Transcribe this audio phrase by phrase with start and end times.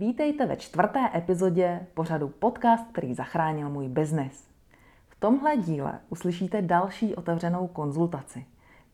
[0.00, 4.48] Vítejte ve čtvrté epizodě pořadu podcast, který zachránil můj biznis.
[5.08, 8.46] V tomhle díle uslyšíte další otevřenou konzultaci.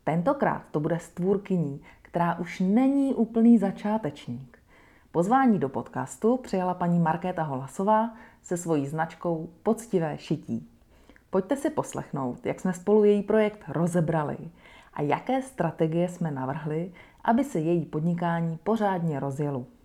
[0.05, 4.59] Tentokrát to bude s tvůrkyní, která už není úplný začátečník.
[5.13, 10.69] Pozvání do podcastu přijala paní Markéta Holasová se svojí značkou Poctivé šití.
[11.31, 14.37] Pojďte si poslechnout, jak jsme spolu její projekt rozebrali
[14.95, 16.93] a jaké strategie jsme navrhli,
[17.25, 19.76] aby se její podnikání pořádně rozjelo.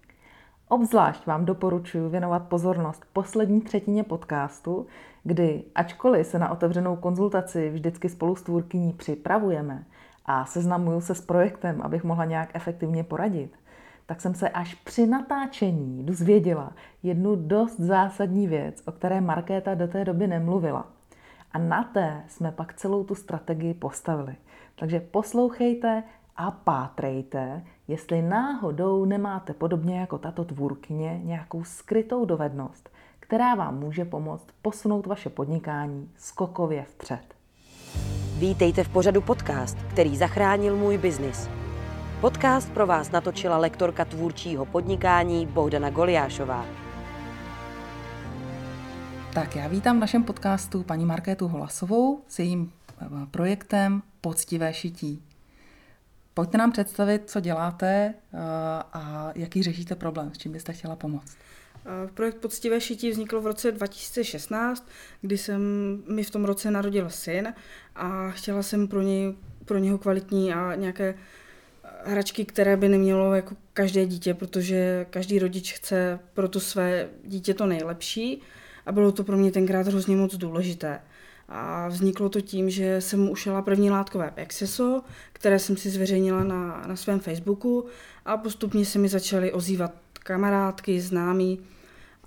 [0.71, 4.87] Obzvlášť vám doporučuji věnovat pozornost poslední třetině podcastu,
[5.23, 9.83] kdy, ačkoliv se na otevřenou konzultaci vždycky spolu s tvůrkyní připravujeme
[10.25, 13.51] a seznamuju se s projektem, abych mohla nějak efektivně poradit,
[14.05, 19.87] tak jsem se až při natáčení dozvěděla jednu dost zásadní věc, o které Markéta do
[19.87, 20.87] té doby nemluvila.
[21.51, 24.35] A na té jsme pak celou tu strategii postavili.
[24.75, 26.03] Takže poslouchejte
[26.37, 34.05] a pátrejte, jestli náhodou nemáte podobně jako tato tvůrkyně nějakou skrytou dovednost, která vám může
[34.05, 37.21] pomoct posunout vaše podnikání skokově vpřed.
[38.37, 41.49] Vítejte v pořadu podcast, který zachránil můj biznis.
[42.21, 46.65] Podcast pro vás natočila lektorka tvůrčího podnikání Bohdana Goliášová.
[49.33, 55.30] Tak já vítám v našem podcastu paní Markétu Holasovou s jejím eh, projektem Poctivé šití.
[56.33, 58.37] Pojďte nám představit, co děláte eh,
[58.93, 61.37] a jaký řešíte problém, s čím byste chtěla pomoct.
[61.85, 64.89] Eh, projekt Poctivé šití vznikl v roce 2016,
[65.21, 65.61] kdy jsem
[66.07, 67.53] mi v tom roce narodil syn
[67.95, 71.15] a chtěla jsem pro, něj, pro něho kvalitní a nějaké
[72.03, 77.53] hračky, které by nemělo jako každé dítě, protože každý rodič chce pro to své dítě
[77.53, 78.41] to nejlepší
[78.85, 81.01] a bylo to pro mě tenkrát hrozně moc důležité.
[81.53, 85.01] A vzniklo to tím, že jsem ušela první látkové Pexeso,
[85.33, 87.85] které jsem si zveřejnila na, na svém Facebooku
[88.25, 91.59] a postupně se mi začaly ozývat kamarádky, známí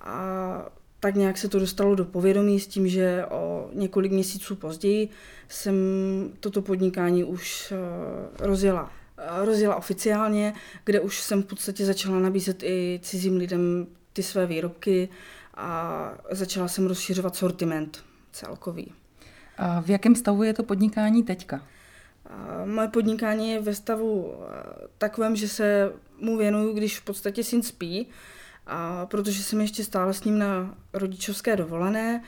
[0.00, 0.69] a
[1.00, 5.08] tak nějak se to dostalo do povědomí s tím, že o několik měsíců později
[5.48, 5.75] jsem
[6.41, 8.90] toto podnikání už uh, rozjela
[9.45, 15.08] rozjela oficiálně, kde už jsem v podstatě začala nabízet i cizím lidem ty své výrobky
[15.55, 18.92] a začala jsem rozšiřovat sortiment celkový.
[19.59, 21.63] A v jakém stavu je to podnikání teďka?
[22.65, 24.35] Moje podnikání je ve stavu
[24.98, 28.07] takovém, že se mu věnuju, když v podstatě syn spí,
[28.67, 32.23] a protože jsem ještě stále s ním na rodičovské dovolené.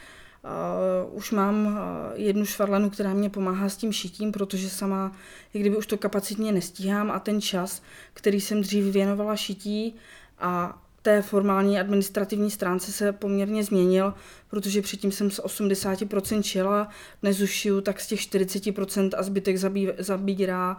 [0.45, 1.73] Uh, už mám uh,
[2.15, 5.13] jednu švadlenu, která mě pomáhá s tím šitím, protože sama,
[5.55, 7.83] i kdyby už to kapacitně nestíhám a ten čas,
[8.15, 9.97] který jsem dřív věnovala šití
[10.39, 14.15] a té formální administrativní stránce se poměrně změnil,
[14.49, 16.89] protože předtím jsem z 80% šila,
[17.23, 20.77] dnes už šiju tak z těch 40% a zbytek zabí, zabírá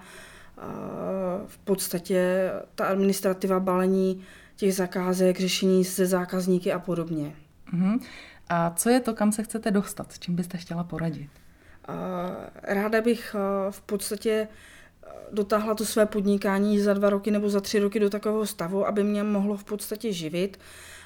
[1.46, 4.24] v podstatě ta administrativa balení
[4.56, 7.36] těch zakázek, řešení se zákazníky a podobně.
[7.74, 8.00] Uh-huh.
[8.50, 10.12] A co je to, kam se chcete dostat?
[10.12, 11.30] S čím byste chtěla poradit?
[12.64, 13.36] Ráda bych
[13.70, 14.48] v podstatě
[15.32, 19.04] dotáhla to své podnikání za dva roky nebo za tři roky do takového stavu, aby
[19.04, 20.60] mě mohlo v podstatě živit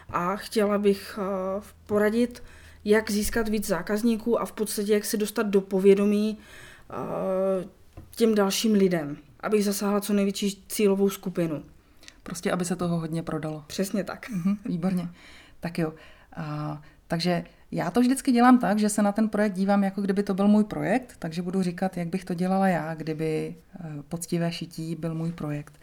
[0.10, 2.44] a chtěla bych eh, poradit,
[2.86, 6.38] jak získat víc zákazníků a v podstatě jak se dostat do povědomí
[6.90, 7.68] eh,
[8.16, 11.64] těm dalším lidem, abych zasáhla co největší cílovou skupinu.
[12.24, 13.64] Prostě, aby se toho hodně prodalo.
[13.68, 14.30] Přesně tak.
[14.30, 15.10] Mhm, výborně.
[15.60, 15.94] Tak jo.
[16.36, 20.24] A, takže já to vždycky dělám tak, že se na ten projekt dívám, jako kdyby
[20.24, 24.52] to byl můj projekt, takže budu říkat, jak bych to dělala já, kdyby eh, poctivé
[24.52, 25.80] šití byl můj projekt.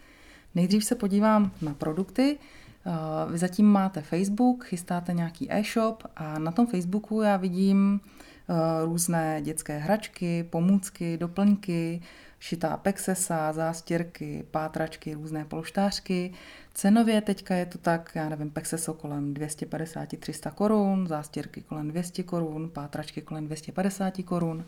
[0.54, 2.38] Nejdřív se podívám na produkty.
[2.86, 8.54] Eh, vy zatím máte Facebook, chystáte nějaký e-shop a na tom Facebooku já vidím eh,
[8.84, 12.00] různé dětské hračky, pomůcky, doplňky,
[12.38, 16.32] šitá pexesa, zástěrky, pátračky, různé polštářky.
[16.78, 22.70] Cenově teďka je to tak, já nevím, pexeso kolem 250-300 korun, zástěrky kolem 200 korun,
[22.70, 24.64] pátračky kolem 250 korun,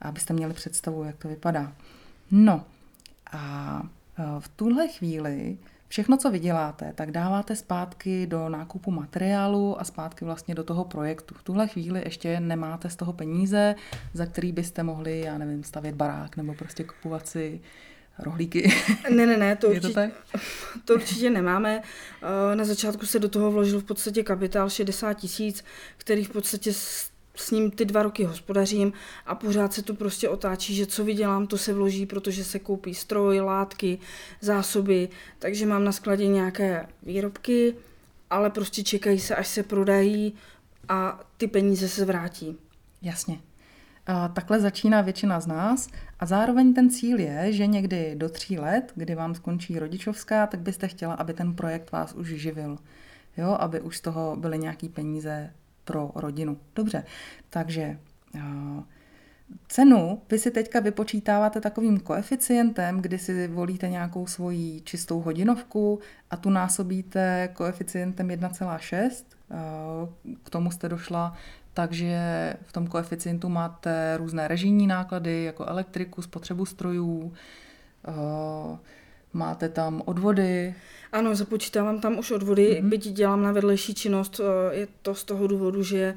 [0.00, 1.72] abyste měli představu, jak to vypadá.
[2.30, 2.64] No
[3.32, 3.82] a
[4.18, 5.58] e, v tuhle chvíli
[5.88, 11.34] všechno, co vyděláte, tak dáváte zpátky do nákupu materiálu a zpátky vlastně do toho projektu.
[11.34, 13.74] V tuhle chvíli ještě nemáte z toho peníze,
[14.14, 17.60] za který byste mohli, já nevím, stavět barák nebo prostě kupovat si
[18.18, 18.72] rohlíky.
[19.10, 19.94] Ne, ne, ne, to, určitě,
[20.32, 20.38] to,
[20.84, 21.82] to určitě nemáme.
[22.52, 25.64] Eh, na začátku se do toho vložil v podstatě kapitál 60 tisíc,
[25.96, 26.72] který v podstatě
[27.38, 28.92] s ním ty dva roky hospodařím
[29.26, 32.94] a pořád se to prostě otáčí, že co vydělám, to se vloží, protože se koupí
[32.94, 33.98] stroj, látky,
[34.40, 37.74] zásoby, takže mám na skladě nějaké výrobky,
[38.30, 40.34] ale prostě čekají se, až se prodají
[40.88, 42.56] a ty peníze se vrátí.
[43.02, 43.40] Jasně.
[44.08, 45.88] A takhle začíná většina z nás
[46.20, 50.60] a zároveň ten cíl je, že někdy do tří let, kdy vám skončí rodičovská, tak
[50.60, 52.78] byste chtěla, aby ten projekt vás už živil.
[53.36, 55.50] jo, aby už z toho byly nějaký peníze
[55.84, 56.56] pro rodinu.
[56.74, 57.04] Dobře,
[57.50, 57.98] takže
[59.68, 66.00] Cenu vy si teďka vypočítáváte takovým koeficientem, kdy si volíte nějakou svoji čistou hodinovku
[66.30, 69.24] a tu násobíte koeficientem 1,6.
[70.42, 71.36] K tomu jste došla,
[71.78, 72.18] takže
[72.66, 77.32] v tom koeficientu máte různé režijní náklady, jako elektriku, spotřebu strojů,
[79.32, 80.74] máte tam odvody.
[81.12, 82.88] Ano, započítávám tam už odvody, mm-hmm.
[82.88, 84.40] byť dělám na vedlejší činnost,
[84.70, 86.14] je to z toho důvodu, že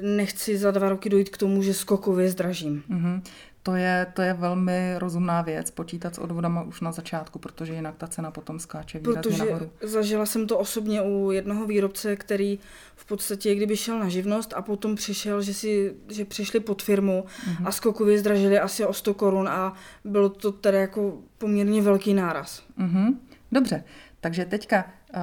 [0.00, 2.82] nechci za dva roky dojít k tomu, že skokově zdražím.
[2.90, 3.22] Mm-hmm.
[3.64, 7.94] To je, to je velmi rozumná věc, počítat s odvodama už na začátku, protože jinak
[7.96, 9.70] ta cena potom skáče výrazně protože nahoru.
[9.82, 12.58] zažila jsem to osobně u jednoho výrobce, který
[12.96, 17.24] v podstatě, kdyby šel na živnost a potom přišel, že, si, že přišli pod firmu
[17.24, 17.66] mm-hmm.
[17.66, 19.72] a skokově zdražili asi o 100 korun a
[20.04, 22.62] bylo to tedy jako poměrně velký náraz.
[22.78, 23.14] Mm-hmm.
[23.52, 23.84] Dobře,
[24.20, 25.20] takže teďka uh,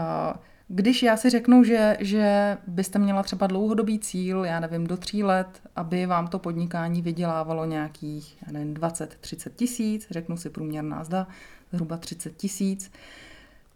[0.72, 5.24] když já si řeknu, že, že byste měla třeba dlouhodobý cíl, já nevím, do tří
[5.24, 11.28] let, aby vám to podnikání vydělávalo nějakých, já nevím, 20-30 tisíc, řeknu si průměrná zda,
[11.72, 12.92] zhruba 30 tisíc,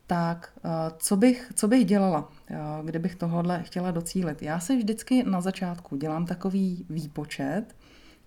[0.07, 4.41] tak eh, co bych, co bych dělala, eh, kdybych tohle chtěla docílit?
[4.41, 7.63] Já si vždycky na začátku dělám takový výpočet,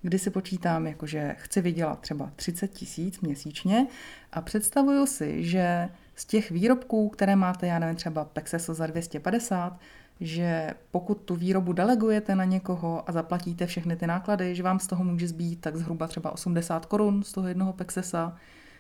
[0.03, 3.87] kdy si počítám, jakože chci vydělat třeba 30 tisíc měsíčně
[4.33, 9.79] a představuju si, že z těch výrobků, které máte, já nevím, třeba Pexeso za 250,
[10.21, 14.87] že pokud tu výrobu delegujete na někoho a zaplatíte všechny ty náklady, že vám z
[14.87, 18.37] toho může zbýt tak zhruba třeba 80 korun z toho jednoho Pexesa,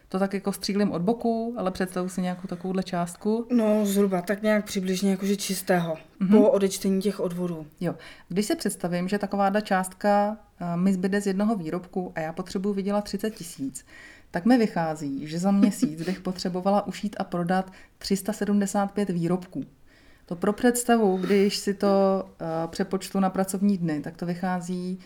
[0.08, 3.46] to tak jako střílím od boku, ale představu si nějakou takovouhle částku.
[3.50, 6.30] No zhruba tak nějak přibližně jakože čistého, mm-hmm.
[6.30, 7.66] po odečtení těch odvodů.
[7.80, 7.94] Jo,
[8.28, 12.72] když si představím, že taková částka uh, mi zbyde z jednoho výrobku a já potřebuji
[12.72, 13.84] vydělat 30 tisíc,
[14.30, 19.64] tak mi vychází, že za měsíc bych potřebovala ušít a prodat 375 výrobků.
[20.26, 24.98] To pro představu, když si to uh, přepočtu na pracovní dny, tak to vychází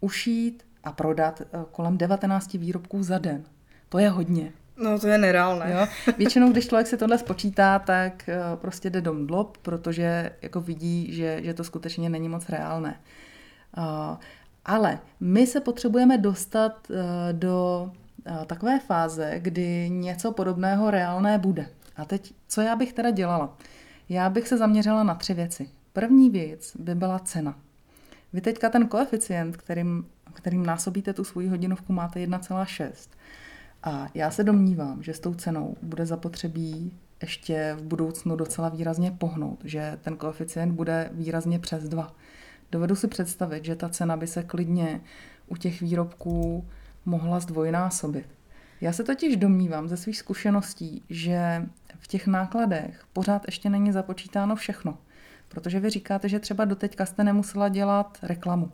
[0.00, 3.44] ušít a prodat uh, kolem 19 výrobků za den.
[3.88, 4.52] To je hodně.
[4.76, 5.72] No to je nereálné.
[5.72, 5.86] Jo?
[6.18, 11.12] Většinou, když člověk si tohle spočítá, tak uh, prostě jde dom dlob, protože jako vidí,
[11.14, 13.00] že, že to skutečně není moc reálné.
[13.78, 14.16] Uh,
[14.64, 16.96] ale my se potřebujeme dostat uh,
[17.32, 17.90] do
[18.46, 21.68] takové fáze, kdy něco podobného reálné bude.
[21.96, 23.56] A teď, co já bych teda dělala?
[24.08, 25.70] Já bych se zaměřila na tři věci.
[25.92, 27.58] První věc by byla cena.
[28.32, 32.92] Vy teďka ten koeficient, kterým, kterým násobíte tu svoji hodinovku, máte 1,6.
[33.82, 39.10] A já se domnívám, že s tou cenou bude zapotřebí ještě v budoucnu docela výrazně
[39.10, 42.14] pohnout, že ten koeficient bude výrazně přes 2.
[42.72, 45.00] Dovedu si představit, že ta cena by se klidně
[45.46, 46.66] u těch výrobků
[47.06, 48.26] mohla zdvojnásobit.
[48.80, 51.66] Já se totiž domnívám ze svých zkušeností, že
[51.98, 54.98] v těch nákladech pořád ještě není započítáno všechno.
[55.48, 58.72] Protože vy říkáte, že třeba doteďka jste nemusela dělat reklamu.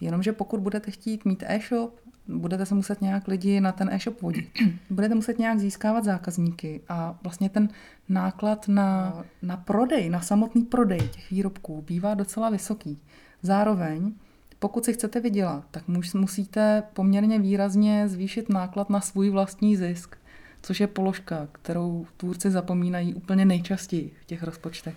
[0.00, 4.48] Jenomže pokud budete chtít mít e-shop, budete se muset nějak lidi na ten e-shop vodit.
[4.90, 7.68] budete muset nějak získávat zákazníky a vlastně ten
[8.08, 12.98] náklad na, na prodej, na samotný prodej těch výrobků bývá docela vysoký.
[13.42, 14.12] Zároveň
[14.60, 15.84] pokud si chcete vydělat, tak
[16.14, 20.16] musíte poměrně výrazně zvýšit náklad na svůj vlastní zisk,
[20.62, 24.96] což je položka, kterou tvůrci zapomínají úplně nejčastěji v těch rozpočtech.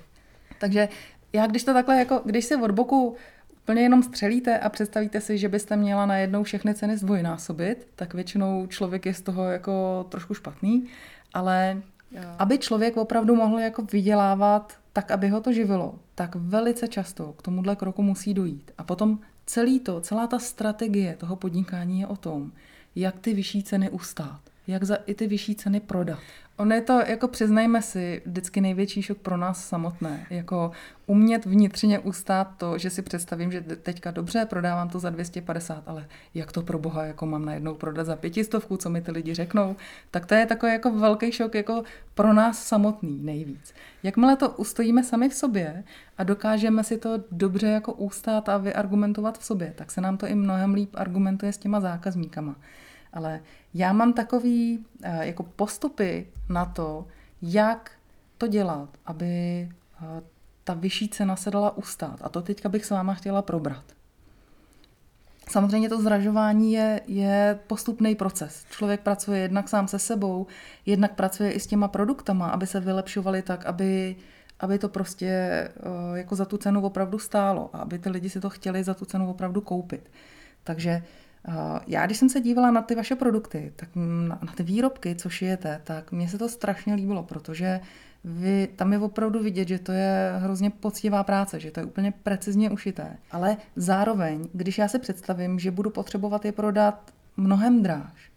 [0.60, 0.90] Takže
[1.34, 3.16] já když to takhle, jako když si od boku
[3.62, 8.68] úplně jenom střelíte a představíte si, že byste měla najednou všechny ceny zdvojnásobit, tak většinou
[8.68, 10.88] člověk je z toho jako trošku špatný,
[11.34, 11.82] ale
[12.40, 17.42] aby člověk opravdu mohl jako vydělávat tak, aby ho to živilo, tak velice často k
[17.42, 18.72] tomuhle kroku musí dojít.
[18.78, 22.52] A potom celý to, celá ta strategie toho podnikání je o tom,
[22.96, 26.20] jak ty vyšší ceny ustát, jak za i ty vyšší ceny prodat.
[26.58, 30.26] Ono je to, jako přiznejme si, vždycky největší šok pro nás samotné.
[30.30, 30.72] Jako
[31.06, 36.08] umět vnitřně ustát to, že si představím, že teďka dobře, prodávám to za 250, ale
[36.34, 39.76] jak to pro boha jako mám najednou prodat za pětistovku, co mi ty lidi řeknou,
[40.12, 41.84] tak to je takový jako velký šok jako
[42.14, 43.74] pro nás samotný nejvíc.
[44.04, 45.84] Jakmile to ustojíme sami v sobě
[46.18, 50.28] a dokážeme si to dobře jako ustát a vyargumentovat v sobě, tak se nám to
[50.28, 52.56] i mnohem líp argumentuje s těma zákazníkama.
[53.14, 53.40] Ale
[53.74, 57.08] já mám takový eh, jako postupy na to,
[57.42, 57.92] jak
[58.38, 59.26] to dělat, aby
[60.02, 60.22] eh,
[60.64, 62.20] ta vyšší cena se dala ustát.
[62.22, 63.84] A to teďka bych s váma chtěla probrat.
[65.50, 68.66] Samozřejmě to zražování je, je postupný proces.
[68.70, 70.48] Člověk pracuje jednak sám se sebou,
[70.86, 74.16] jednak pracuje i s těma produktama, aby se vylepšovaly tak, aby,
[74.60, 75.72] aby to prostě eh,
[76.14, 79.06] jako za tu cenu opravdu stálo a aby ty lidi si to chtěli za tu
[79.06, 80.12] cenu opravdu koupit.
[80.64, 81.04] Takže
[81.88, 85.30] Já, když jsem se dívala na ty vaše produkty, tak na, na ty výrobky, co
[85.30, 87.80] šijete, tak mně se to strašně líbilo, protože
[88.24, 92.14] vy, tam je opravdu vidět, že to je hrozně poctivá práce, že to je úplně
[92.24, 93.18] precizně ušité.
[93.32, 98.32] Ale zároveň, když já si představím, že budu potřebovat je prodat mnohem dráž,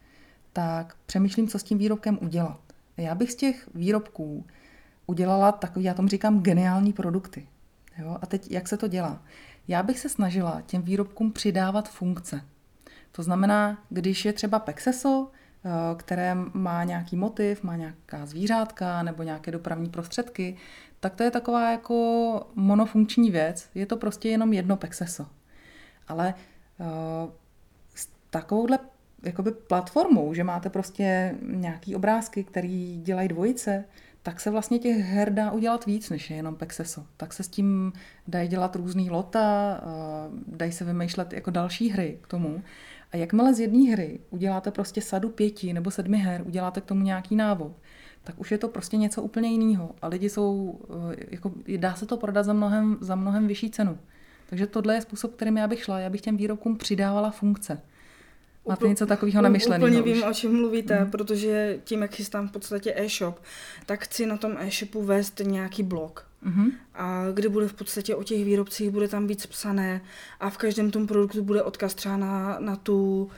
[0.52, 2.60] tak přemýšlím, co s tím výrobkem udělat.
[2.96, 4.46] Já bych z těch výrobků
[5.06, 7.46] udělala takový, já tomu říkám, geniální produkty.
[7.98, 8.18] Jo?
[8.22, 9.22] A teď, jak se to dělá?
[9.68, 12.40] Já bych se snažila těm výrobkům přidávat funkce.
[13.16, 15.30] To znamená, když je třeba Pexeso,
[15.64, 20.56] eh, které má nějaký motiv, má nějaká zvířátka nebo nějaké dopravní prostředky,
[21.00, 23.68] tak to je taková jako monofunkční věc.
[23.74, 25.26] Je to prostě jenom jedno Pexeso.
[26.08, 26.34] Ale
[26.78, 26.86] uh,
[27.94, 28.78] s takovouhle
[29.22, 33.84] jakoby platformou, že máte prostě nějaký obrázky, který dělají dvojice,
[34.22, 37.06] tak se vlastně těch her dá udělat víc, než je jenom Pexeso.
[37.16, 37.92] Tak se s tím
[38.28, 39.80] dají dělat různý lota,
[40.46, 42.62] dají se vymýšlet jako další hry k tomu.
[43.16, 47.02] A jakmile z jedné hry uděláte prostě sadu pěti nebo sedmi her, uděláte k tomu
[47.02, 47.72] nějaký návod,
[48.24, 49.90] tak už je to prostě něco úplně jiného.
[50.02, 50.80] A lidi jsou,
[51.12, 53.98] e, jako, dá se to prodat za mnohem, za mnohem vyšší cenu.
[54.46, 56.00] Takže tohle je způsob, kterým já bych šla.
[56.00, 57.80] Já bych těm výrobkům přidávala funkce.
[58.68, 59.86] Máte něco takového namyšleného?
[59.86, 61.10] Úplně vím, o čem mluvíte, mm.
[61.10, 63.40] protože tím, jak chystám v podstatě e-shop,
[63.86, 66.26] tak chci na tom e-shopu vést nějaký blog.
[66.46, 66.72] Mm-hmm.
[66.94, 70.00] A kde bude v podstatě o těch výrobcích, bude tam víc psané
[70.40, 73.30] a v každém tom produktu bude odkaz třeba na, na tu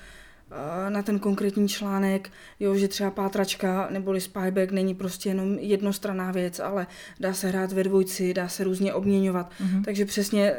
[0.88, 6.60] na ten konkrétní článek, jo, že třeba pátračka neboli spyback není prostě jenom jednostranná věc,
[6.60, 6.86] ale
[7.20, 9.50] dá se hrát ve dvojci, dá se různě obměňovat.
[9.50, 9.84] Mm-hmm.
[9.84, 10.56] Takže přesně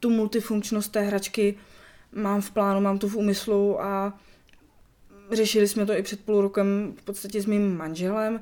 [0.00, 1.54] tu multifunkčnost té hračky
[2.12, 4.18] mám v plánu, mám to v úmyslu a
[5.32, 8.40] řešili jsme to i před půl rokem v podstatě s mým manželem,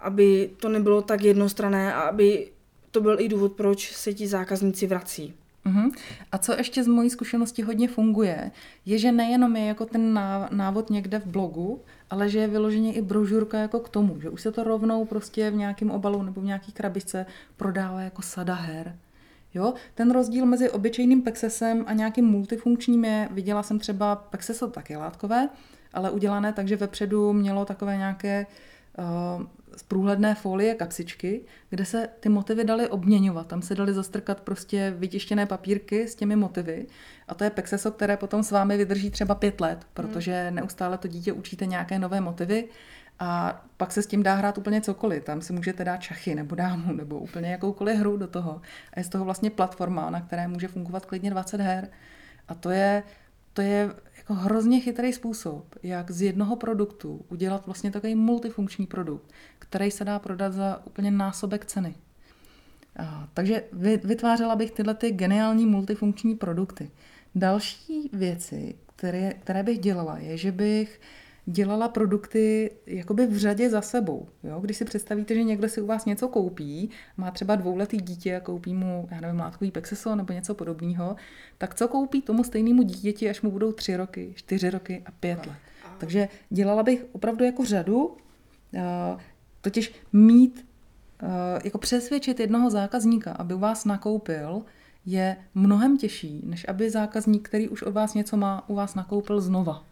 [0.00, 2.48] aby to nebylo tak jednostrané a aby
[2.90, 5.34] to byl i důvod, proč se ti zákazníci vrací.
[5.66, 5.92] Uh-huh.
[6.32, 8.50] A co ještě z mojí zkušenosti hodně funguje,
[8.86, 10.20] je, že nejenom je jako ten
[10.50, 11.80] návod někde v blogu,
[12.10, 15.50] ale že je vyloženě i brožurka jako k tomu, že už se to rovnou prostě
[15.50, 18.96] v nějakém obalu nebo v nějaký krabičce prodává jako sada her.
[19.54, 19.74] Jo?
[19.94, 25.48] Ten rozdíl mezi obyčejným pexesem a nějakým multifunkčním je, viděla jsem třeba pexeso taky látkové,
[25.92, 28.54] ale udělané tak, že vepředu mělo takové nějaké uh,
[29.76, 33.46] z průhledné folie kapsičky, kde se ty motivy daly obměňovat.
[33.46, 36.86] Tam se daly zastrkat prostě vytištěné papírky s těmi motivy.
[37.28, 41.08] A to je pexeso, které potom s vámi vydrží třeba pět let, protože neustále to
[41.08, 42.68] dítě učíte nějaké nové motivy
[43.18, 45.24] a pak se s tím dá hrát úplně cokoliv.
[45.24, 48.60] Tam si můžete dát šachy nebo dámu nebo úplně jakoukoliv hru do toho.
[48.92, 51.88] A je z toho vlastně platforma, na které může fungovat klidně 20 her.
[52.48, 53.02] A to je,
[53.52, 53.90] to je
[54.34, 60.18] hrozně chytrý způsob, jak z jednoho produktu udělat vlastně takový multifunkční produkt, který se dá
[60.18, 61.94] prodat za úplně násobek ceny.
[62.96, 63.64] A, takže
[64.04, 66.90] vytvářela bych tyhle ty geniální multifunkční produkty.
[67.34, 71.00] Další věci, které, které bych dělala, je, že bych
[71.46, 74.28] dělala produkty jakoby v řadě za sebou.
[74.42, 74.60] Jo?
[74.60, 78.40] Když si představíte, že někdo si u vás něco koupí, má třeba dvouletý dítě a
[78.40, 81.16] koupí mu, já nevím, látkový pexeso nebo něco podobného,
[81.58, 85.46] tak co koupí tomu stejnému dítěti, až mu budou tři roky, čtyři roky a pět
[85.46, 85.56] let.
[85.98, 88.16] Takže dělala bych opravdu jako řadu,
[88.74, 88.80] eh,
[89.60, 90.66] totiž mít,
[91.22, 91.26] eh,
[91.64, 94.62] jako přesvědčit jednoho zákazníka, aby u vás nakoupil,
[95.06, 99.40] je mnohem těžší, než aby zákazník, který už od vás něco má, u vás nakoupil
[99.40, 99.84] znova.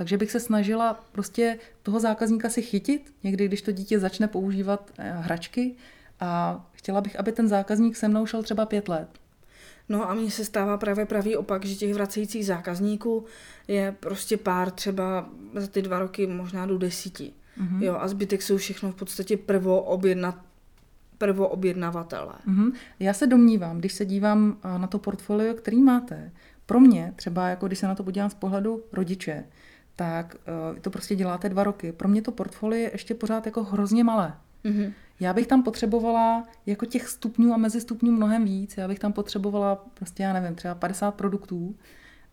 [0.00, 4.90] Takže bych se snažila prostě toho zákazníka si chytit, někdy když to dítě začne používat
[4.98, 5.74] eh, hračky
[6.20, 9.08] a chtěla bych, aby ten zákazník se mnou šel třeba pět let.
[9.88, 13.24] No a mně se stává právě pravý opak, že těch vracejících zákazníků
[13.68, 17.32] je prostě pár třeba za ty dva roky možná do desíti.
[17.60, 17.82] Mm-hmm.
[17.82, 20.38] Jo, a zbytek jsou všechno v podstatě prvoobjednat
[21.18, 22.34] prvoobjednavatele.
[22.48, 22.72] Mm-hmm.
[23.00, 26.32] Já se domnívám, když se dívám eh, na to portfolio, který máte,
[26.66, 29.44] pro mě třeba, jako když se na to podívám z pohledu rodiče,
[30.00, 30.36] tak
[30.72, 31.92] uh, to prostě děláte dva roky.
[31.92, 34.34] Pro mě to portfolio je ještě pořád jako hrozně malé.
[34.64, 34.92] Mm-hmm.
[35.20, 38.76] Já bych tam potřebovala jako těch stupňů a mezi stupňů mnohem víc.
[38.76, 41.74] Já bych tam potřebovala prostě, já nevím, třeba 50 produktů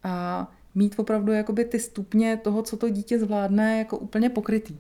[0.03, 4.79] a mít opravdu jakoby ty stupně toho, co to dítě zvládne, jako úplně pokrytý.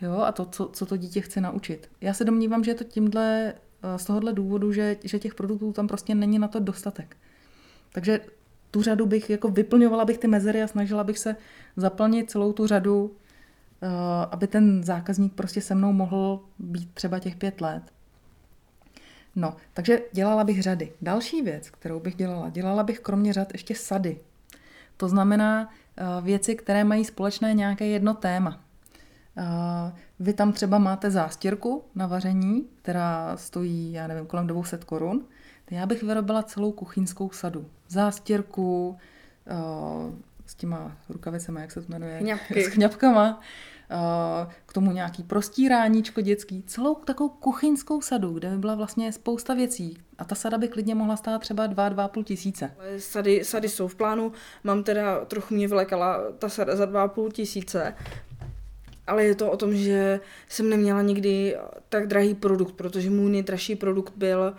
[0.00, 1.90] Jo, a to, co, co to dítě chce naučit.
[2.00, 5.72] Já se domnívám, že je to tímhle, eh, z tohohle důvodu, že, že těch produktů
[5.72, 7.16] tam prostě není na to dostatek.
[7.92, 8.20] Takže
[8.70, 11.36] tu řadu bych, jako vyplňovala bych ty mezery a snažila bych se
[11.76, 13.16] zaplnit celou tu řadu,
[13.82, 13.88] eh,
[14.30, 17.82] aby ten zákazník prostě se mnou mohl být třeba těch pět let.
[19.36, 20.92] No, takže dělala bych řady.
[21.02, 24.20] Další věc, kterou bych dělala, dělala bych kromě řad ještě sady.
[24.96, 28.60] To znamená eh, věci, které mají společné nějaké jedno téma.
[29.36, 35.24] Eh, vy tam třeba máte zástěrku na vaření, která stojí, já nevím, kolem 200 korun.
[35.70, 37.66] Já bych vyrobila celou kuchyňskou sadu.
[37.88, 38.96] Zástěrku,
[40.46, 42.18] s těma rukavicemi, jak se to jmenuje?
[42.18, 42.64] Chňapky.
[42.64, 43.40] S chňapkama.
[43.90, 49.54] Uh, k tomu nějaký prostíráníčko dětský, celou takovou kuchyňskou sadu, kde by byla vlastně spousta
[49.54, 49.98] věcí.
[50.18, 52.70] A ta sada by klidně mohla stát třeba 2-2,5 tisíce.
[52.98, 54.32] Sady, sady jsou v plánu,
[54.64, 57.94] mám teda, trochu mě vylekala ta sada za 2,5 tisíce,
[59.06, 61.56] ale je to o tom, že jsem neměla nikdy
[61.88, 64.54] tak drahý produkt, protože můj nejdražší produkt byl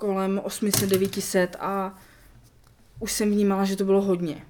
[0.00, 1.94] kolem 800-900 a
[3.00, 4.42] už jsem vnímala, že to bylo hodně.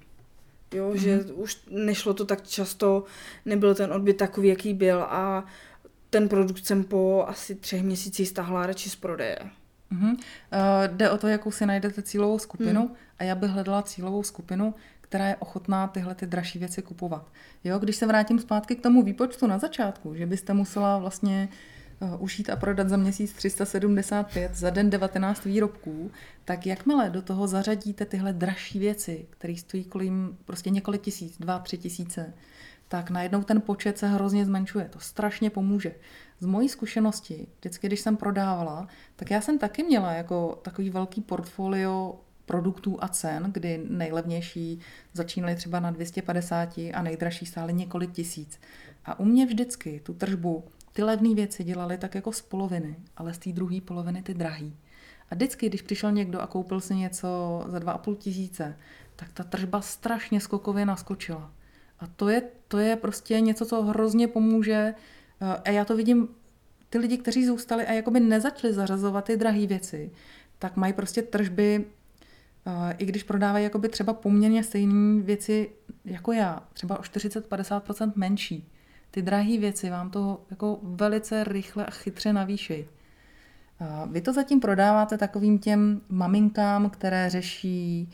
[0.73, 0.97] Jo, mm-hmm.
[0.97, 3.03] že už nešlo to tak často,
[3.45, 5.45] nebyl ten odbyt takový, jaký byl a
[6.09, 9.39] ten produkt jsem po asi třech měsících stáhla radši z prodeje.
[9.91, 10.11] Mm-hmm.
[10.11, 10.17] Uh,
[10.87, 12.95] jde o to, jakou si najdete cílovou skupinu mm.
[13.19, 17.31] a já bych hledala cílovou skupinu, která je ochotná tyhle ty dražší věci kupovat.
[17.63, 21.55] Jo, když se vrátím zpátky k tomu výpočtu na začátku, že byste musela vlastně uh,
[22.19, 26.11] ušít a prodat za měsíc 375, za den 19 výrobků,
[26.45, 31.59] tak jakmile do toho zařadíte tyhle dražší věci, které stojí kolem prostě několik tisíc, dva,
[31.59, 32.33] tři tisíce,
[32.87, 34.89] tak najednou ten počet se hrozně zmenšuje.
[34.89, 35.95] To strašně pomůže.
[36.39, 41.21] Z mojí zkušenosti, vždycky, když jsem prodávala, tak já jsem taky měla jako takový velký
[41.21, 44.79] portfolio produktů a cen, kdy nejlevnější
[45.13, 48.59] začínaly třeba na 250 a nejdražší stály několik tisíc.
[49.05, 53.33] A u mě vždycky tu tržbu ty levné věci dělaly tak jako z poloviny, ale
[53.33, 54.75] z té druhé poloviny ty drahý.
[55.29, 58.77] A vždycky, když přišel někdo a koupil si něco za 2,5 tisíce,
[59.15, 61.51] tak ta tržba strašně skokově naskočila.
[61.99, 64.93] A to je, to je prostě něco, co hrozně pomůže.
[65.41, 66.27] Eh, a já to vidím,
[66.89, 70.11] ty lidi, kteří zůstali a jakoby nezačali zařazovat ty drahé věci,
[70.59, 71.85] tak mají prostě tržby,
[72.65, 75.71] eh, i když prodávají jakoby třeba poměrně stejné věci
[76.05, 78.70] jako já, třeba o 40-50% menší.
[79.11, 82.85] Ty drahé věci vám to jako velice rychle a chytře navýšejí.
[84.11, 88.09] Vy to zatím prodáváte takovým těm maminkám, které řeší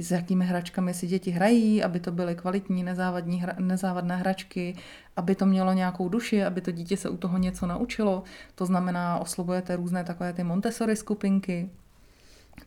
[0.00, 4.76] s jakými hračkami si děti hrají, aby to byly kvalitní, nezávadní, nezávadné hračky,
[5.16, 8.22] aby to mělo nějakou duši, aby to dítě se u toho něco naučilo.
[8.54, 11.70] To znamená, oslovujete různé takové ty Montessori skupinky.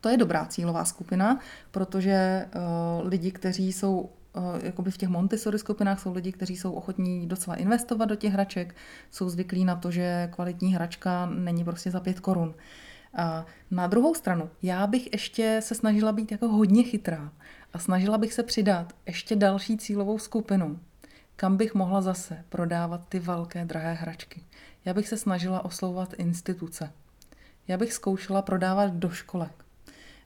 [0.02, 1.40] To je dobrá cílová skupina,
[1.72, 2.46] protože
[3.04, 4.10] lidi, kteří jsou
[4.64, 8.76] jakoby v těch Montessori skupinách jsou lidi, kteří jsou ochotní docela investovat do těch hraček,
[9.12, 12.56] jsou zvyklí na to, že kvalitní hračka není prostě za pět korun.
[13.14, 17.32] A na druhou stranu, já bych ještě se snažila být jako hodně chytrá
[17.74, 20.80] a snažila bych se přidat ještě další cílovou skupinu,
[21.36, 24.44] kam bych mohla zase prodávat ty velké drahé hračky.
[24.86, 26.92] Já bych se snažila oslovovat instituce.
[27.68, 29.66] Já bych zkoušela prodávat do školek.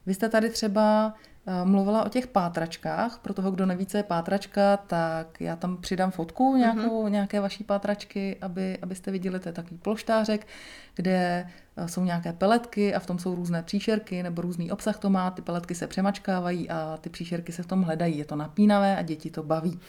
[0.05, 1.30] Vy jste tady třeba Eh,
[1.63, 3.19] mluvila o těch pátračkách.
[3.19, 7.11] Pro toho, kdo neví, co je pátračka, tak já tam přidám fotku nějakou, mm-hmm.
[7.11, 10.47] nějaké vaší pátračky, aby, abyste viděli, to je takový ploštářek,
[10.95, 15.09] kde eh, jsou nějaké peletky a v tom jsou různé příšerky nebo různý obsah to
[15.09, 15.31] má.
[15.31, 18.17] Ty peletky se přemačkávají a ty příšerky se v tom hledají.
[18.17, 19.79] Je to napínavé a děti to baví.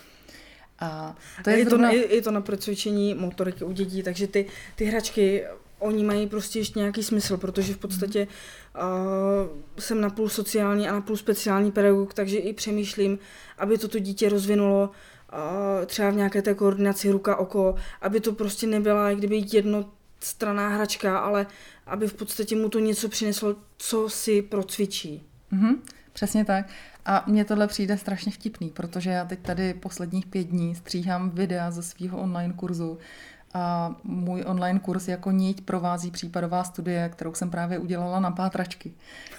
[0.79, 1.89] A to je, je, zrovna...
[1.89, 5.45] to, je, je to na procvičení motoriky u dětí, takže ty, ty hračky
[5.83, 8.83] oni mají prostě ještě nějaký smysl, protože v podstatě uh,
[9.79, 13.19] jsem napůl sociální a napůl speciální pedagog, takže i přemýšlím,
[13.59, 19.13] aby toto dítě rozvinulo uh, třeba v nějaké té koordinaci ruka-oko, aby to prostě nebyla
[19.13, 21.47] kdyby jednostraná hračka, ale
[21.87, 25.23] aby v podstatě mu to něco přineslo, co si procvičí.
[25.53, 25.77] Mm-hmm,
[26.13, 26.67] přesně tak.
[27.05, 31.71] A mně tohle přijde strašně vtipný, protože já teď tady posledních pět dní stříhám videa
[31.71, 32.99] ze svého online kurzu,
[33.55, 38.93] a můj online kurz jako niť provází případová studie, kterou jsem právě udělala na pátračky.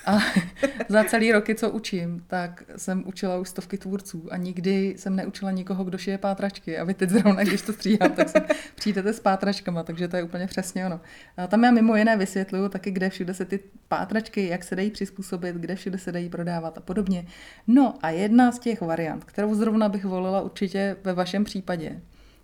[0.06, 0.18] A
[0.90, 5.52] za celý roky, co učím, tak jsem učila už stovky tvůrců a nikdy jsem neučila
[5.52, 6.78] nikoho, kdo šije pátračky.
[6.78, 8.42] A vy teď zrovna, když to stříhám, tak se
[8.76, 11.00] přijdete s pátračkama, takže to je úplně přesně ono.
[11.38, 14.92] A tam já mimo jiné vysvětluju taky, kde všude se ty pátračky, jak se dají
[14.92, 17.26] přizpůsobit, kde všude se dají prodávat a podobně.
[17.68, 22.02] No a jedna z těch variant, kterou zrovna bych volila určitě ve vašem případě,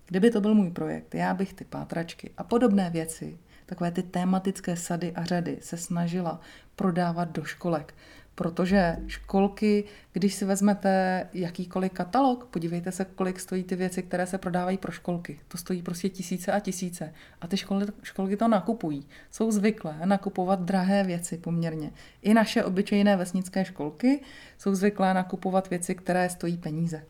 [0.10, 4.76] Kdyby to byl můj projekt, já bych ty pátračky a podobné věci, takové ty tématické
[4.76, 6.40] sady a řady se snažila
[6.76, 7.96] prodávat do školek.
[8.36, 14.38] Protože školky, když si vezmete jakýkoliv katalog, podívejte se, kolik stojí ty věci, které se
[14.38, 15.40] prodávají pro školky.
[15.48, 17.14] To stojí prostě tisíce a tisíce.
[17.42, 19.08] A ty školy, školky to nakupují.
[19.32, 21.92] Jsou zvyklé nakupovat drahé věci poměrně.
[22.22, 24.22] I naše obyčejné vesnické školky
[24.58, 27.06] jsou zvyklé nakupovat věci, které stojí peníze.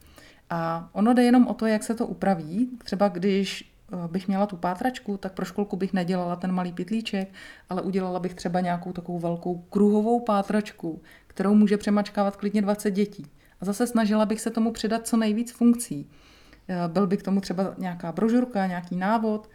[0.49, 2.69] A ono jde jenom o to, jak se to upraví.
[2.83, 7.33] Třeba když eh, bych měla tu pátračku, tak pro školku bych nedělala ten malý pitlíček,
[7.69, 13.25] ale udělala bych třeba nějakou takovou velkou kruhovou pátračku, kterou může přemačkávat klidně 20 dětí.
[13.61, 16.09] A zase snažila bych se tomu přidat co nejvíc funkcí.
[16.67, 19.49] Eh, byl by k tomu třeba nějaká brožurka, nějaký návod,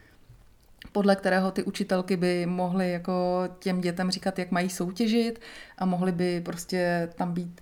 [0.93, 5.41] podle kterého ty učitelky by mohly jako těm dětem říkat, jak mají soutěžit
[5.79, 7.61] a mohly by prostě tam být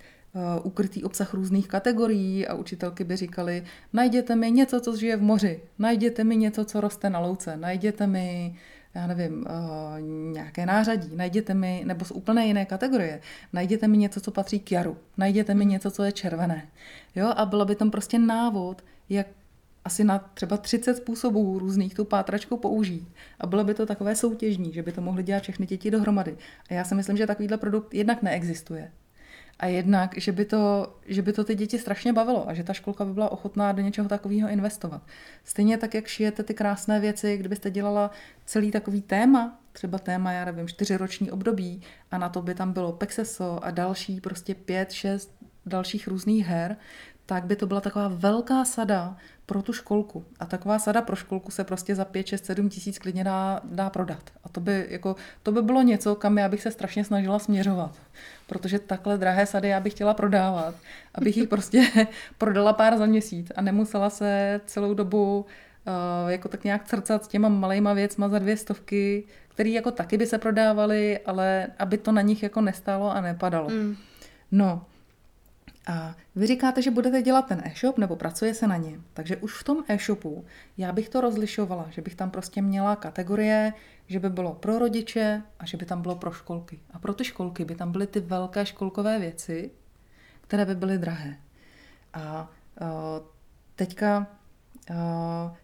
[0.62, 5.60] ukrytý obsah různých kategorií a učitelky by říkali, najděte mi něco, co žije v moři,
[5.78, 8.56] najděte mi něco, co roste na louce, najděte mi
[8.94, 10.00] já nevím, uh,
[10.32, 13.20] nějaké nářadí, najděte mi, nebo z úplné jiné kategorie,
[13.52, 16.68] najděte mi něco, co patří k jaru, najděte mi něco, co je červené.
[17.14, 19.26] Jo, a bylo by tam prostě návod, jak
[19.84, 23.08] asi na třeba 30 způsobů různých tu pátračku použít.
[23.40, 26.36] A bylo by to takové soutěžní, že by to mohly dělat všechny děti dohromady.
[26.70, 28.92] A já si myslím, že takovýhle produkt jednak neexistuje.
[29.58, 32.72] A jednak, že by, to, že by to ty děti strašně bavilo a že ta
[32.72, 35.02] školka by byla ochotná do něčeho takového investovat.
[35.44, 38.10] Stejně tak, jak šijete ty krásné věci, kdybyste dělala
[38.46, 42.92] celý takový téma, třeba téma, já nevím, čtyřiroční období a na to by tam bylo
[42.92, 45.34] Pexeso a další prostě pět, šest
[45.66, 46.76] dalších různých her,
[47.26, 50.24] tak by to byla taková velká sada pro tu školku.
[50.40, 53.90] A taková sada pro školku se prostě za 5, 6, 7 tisíc klidně dá, dá
[53.90, 54.30] prodat.
[54.44, 57.98] A to by, jako, to by bylo něco, kam já bych se strašně snažila směřovat.
[58.46, 60.74] Protože takhle drahé sady já bych chtěla prodávat,
[61.14, 61.86] abych jich prostě
[62.38, 65.46] prodala pár za měsíc a nemusela se celou dobu
[66.26, 70.18] uh, jako tak nějak crcat s těma malejma věcma za dvě stovky, které jako taky
[70.18, 73.68] by se prodávaly, ale aby to na nich jako nestálo a nepadalo.
[73.68, 73.96] Mm.
[74.52, 74.84] No,
[75.86, 79.04] a vy říkáte, že budete dělat ten e-shop nebo pracuje se na něm.
[79.12, 80.44] Takže už v tom e-shopu
[80.76, 83.72] já bych to rozlišovala, že bych tam prostě měla kategorie,
[84.06, 86.80] že by bylo pro rodiče a že by tam bylo pro školky.
[86.90, 89.70] A pro ty školky by tam byly ty velké školkové věci,
[90.40, 91.36] které by byly drahé.
[92.14, 92.88] A uh,
[93.74, 94.26] teďka,
[94.90, 94.96] uh,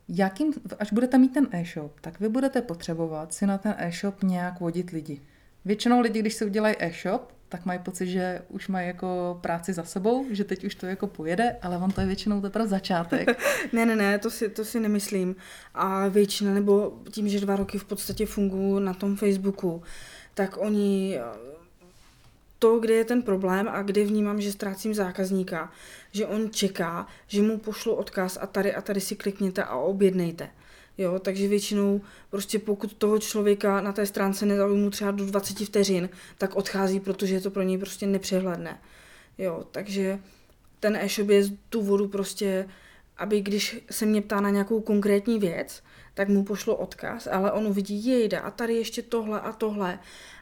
[0.09, 4.61] jakým, až budete mít ten e-shop, tak vy budete potřebovat si na ten e-shop nějak
[4.61, 5.21] vodit lidi.
[5.65, 9.85] Většinou lidi, když si udělají e-shop, tak mají pocit, že už mají jako práci za
[9.85, 13.29] sebou, že teď už to jako pojede, ale on to je většinou teprve začátek.
[13.73, 15.37] ne, ne, ne, to si, to si nemyslím.
[15.75, 19.83] A většina, nebo tím, že dva roky v podstatě fungují na tom Facebooku,
[20.35, 21.19] tak oni
[22.59, 25.73] to, kde je ten problém a kde vnímám, že ztrácím zákazníka,
[26.13, 30.51] že on čeká, že mu pošlu odkaz a tady a tady si klikněte a objednejte.
[30.99, 36.09] Jo, takže většinou prostě pokud toho člověka na té stránce nezaujmu třeba do 20 vteřin,
[36.39, 38.79] tak odchází, protože je to pro něj prostě nepřehledné.
[39.39, 40.19] Jo, takže
[40.81, 42.69] ten e-shop je z důvodu prostě,
[43.17, 45.83] aby když se mě ptá na nějakou konkrétní věc,
[46.15, 49.99] tak mu pošlo odkaz, ale on uvidí, jejda a tady ještě tohle a tohle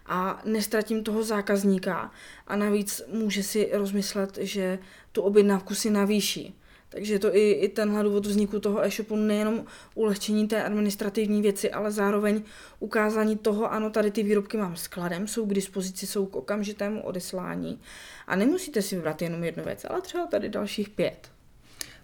[0.07, 2.11] a nestratím toho zákazníka
[2.47, 4.79] a navíc může si rozmyslet, že
[5.13, 6.55] tu objednávku si navýší.
[6.97, 11.91] Takže to i, i tenhle důvod vzniku toho e-shopu nejenom ulehčení té administrativní věci, ale
[11.91, 12.43] zároveň
[12.81, 17.81] ukázání toho, ano, tady ty výrobky mám skladem, jsou k dispozici, jsou k okamžitému odeslání
[18.27, 21.31] a nemusíte si vybrat jenom jednu věc, ale třeba tady dalších pět.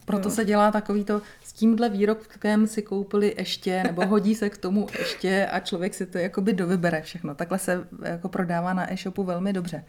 [0.04, 0.34] Proto no.
[0.34, 4.86] se dělá takový to, s tímhle výrobkem si koupili ještě, nebo hodí se k tomu
[4.98, 7.34] ještě a člověk si to jakoby dovybere všechno.
[7.34, 9.84] Takhle se jako prodává na e-shopu velmi dobře.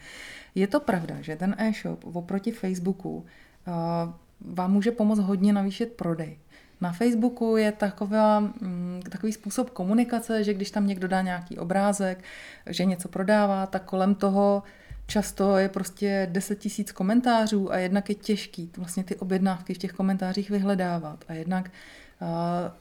[0.56, 3.26] Je to pravda, že ten e-shop oproti Facebooku
[3.68, 4.14] uh,
[4.46, 6.38] vám může pomoct hodně navýšit prodej.
[6.82, 12.24] Na Facebooku je taková, mm, takový způsob komunikace, že když tam někdo dá nějaký obrázek,
[12.70, 14.64] že něco prodává, tak kolem toho
[15.08, 19.92] často je prostě 10 tisíc komentářů a jednak je těžký vlastně ty objednávky v těch
[19.92, 21.26] komentářích vyhledávat.
[21.28, 21.72] A jednak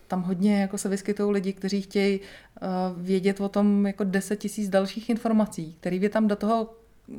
[0.09, 2.21] tam hodně jako se vyskytují lidi, kteří chtějí
[2.97, 6.75] vědět o tom jako 10 tisíc dalších informací, které vy tam do toho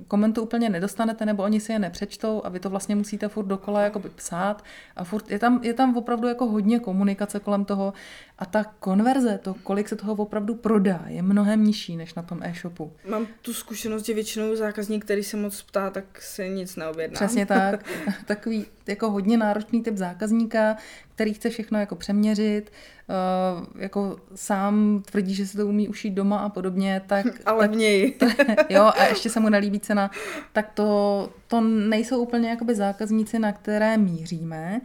[0.08, 3.82] komentu úplně nedostanete, nebo oni si je nepřečtou a vy to vlastně musíte furt dokola
[3.82, 4.64] jakoby psát
[4.96, 7.94] a furt je tam, je tam opravdu jako hodně komunikace kolem toho
[8.40, 12.40] a ta konverze, to, kolik se toho opravdu prodá, je mnohem nižší než na tom
[12.44, 12.94] e-shopu.
[13.10, 17.16] Mám tu zkušenost, že většinou zákazník, který se moc ptá, tak se nic neobjedná.
[17.16, 17.86] Přesně tak.
[18.26, 20.78] Takový jako hodně náročný typ zákazníka,
[21.16, 22.72] který chce všechno jako přeměřit,
[23.10, 27.26] uh, jako sám tvrdí, že se to umí ušít doma a podobně, tak...
[27.46, 28.14] Ale v něj.
[28.70, 30.12] jo, a ještě se mu nelíbí cena,
[30.54, 34.82] tak to, to nejsou úplně jakoby zákazníci, na které míříme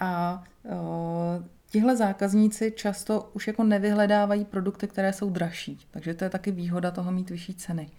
[0.00, 6.30] a uh, Tihle zákazníci často už jako nevyhledávají produkty, které jsou dražší, takže to je
[6.30, 7.90] taky výhoda toho mít vyšší ceny.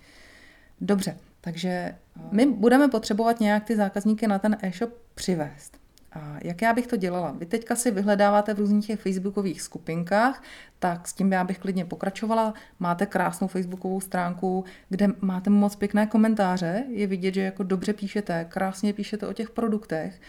[0.82, 1.96] Dobře, takže
[2.32, 5.81] my budeme potřebovat nějak ty zákazníky na ten e-shop přivést.
[6.14, 7.32] A jak já bych to dělala?
[7.32, 10.44] Vy teďka si vyhledáváte v různých těch facebookových skupinkách,
[10.80, 12.54] tak s tím já bych klidně pokračovala.
[12.80, 16.84] Máte krásnou facebookovou stránku, kde máte moc pěkné komentáře.
[16.90, 20.22] Je vidět, že jako dobře píšete, krásně píšete o těch produktech.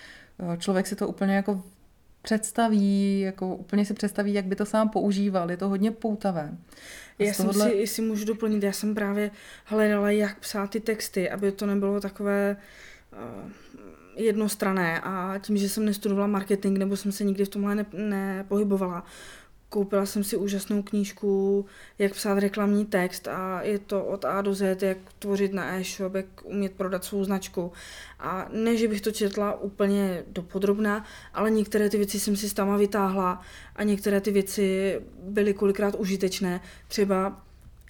[0.58, 1.62] Člověk si to úplně jako
[2.22, 5.50] představí, jako úplně si představí, jak by to sám používal.
[5.50, 6.50] Je to hodně poutavé.
[7.18, 7.64] A já tohohle...
[7.64, 9.30] jsem si, jestli můžu doplnit, já jsem právě
[9.64, 12.56] hledala, jak psát ty texty, aby to nebylo takové
[14.16, 19.04] jednostrané a tím, že jsem nestudovala marketing nebo jsem se nikdy v tomhle ne, nepohybovala,
[19.72, 21.64] koupila jsem si úžasnou knížku,
[21.98, 26.14] jak psát reklamní text a je to od A do Z, jak tvořit na e-shop,
[26.14, 27.72] jak umět prodat svou značku.
[28.20, 32.54] A ne, že bych to četla úplně dopodrobná, ale některé ty věci jsem si s
[32.54, 33.40] tama vytáhla
[33.76, 36.60] a některé ty věci byly kolikrát užitečné.
[36.88, 37.42] Třeba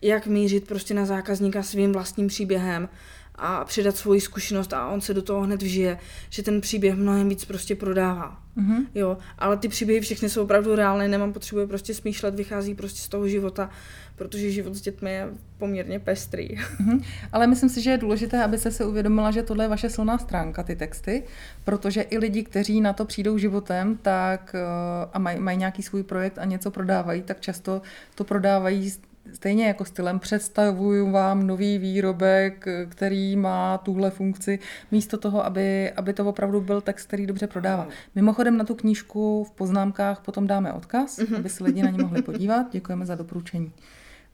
[0.02, 2.88] jak mířit prostě na zákazníka svým vlastním příběhem
[3.34, 5.98] a přidat svoji zkušenost a on se do toho hned vžije,
[6.30, 8.42] že ten příběh mnohem víc prostě prodává.
[8.56, 8.86] Mm-hmm.
[8.94, 13.08] Jo, ale ty příběhy všechny jsou opravdu reálné, nemám potřebu prostě smýšlet, vychází prostě z
[13.08, 13.70] toho života,
[14.16, 16.48] protože život s dětmi je poměrně pestrý.
[16.48, 17.04] Mm-hmm.
[17.32, 20.62] Ale myslím si, že je důležité, abyste si uvědomila, že tohle je vaše silná stránka,
[20.62, 21.22] ty texty,
[21.64, 26.02] protože i lidi, kteří na to přijdou životem tak, eh, a mají, mají nějaký svůj
[26.02, 27.82] projekt a něco prodávají, tak často
[28.14, 28.92] to prodávají
[29.32, 34.58] stejně jako stylem představuju vám nový výrobek, který má tuhle funkci,
[34.90, 37.88] místo toho, aby, aby to opravdu byl text, který dobře prodává.
[38.14, 41.36] Mimochodem na tu knížku v poznámkách potom dáme odkaz, mm-hmm.
[41.36, 42.72] aby se lidi na ní mohli podívat.
[42.72, 43.72] Děkujeme za doporučení.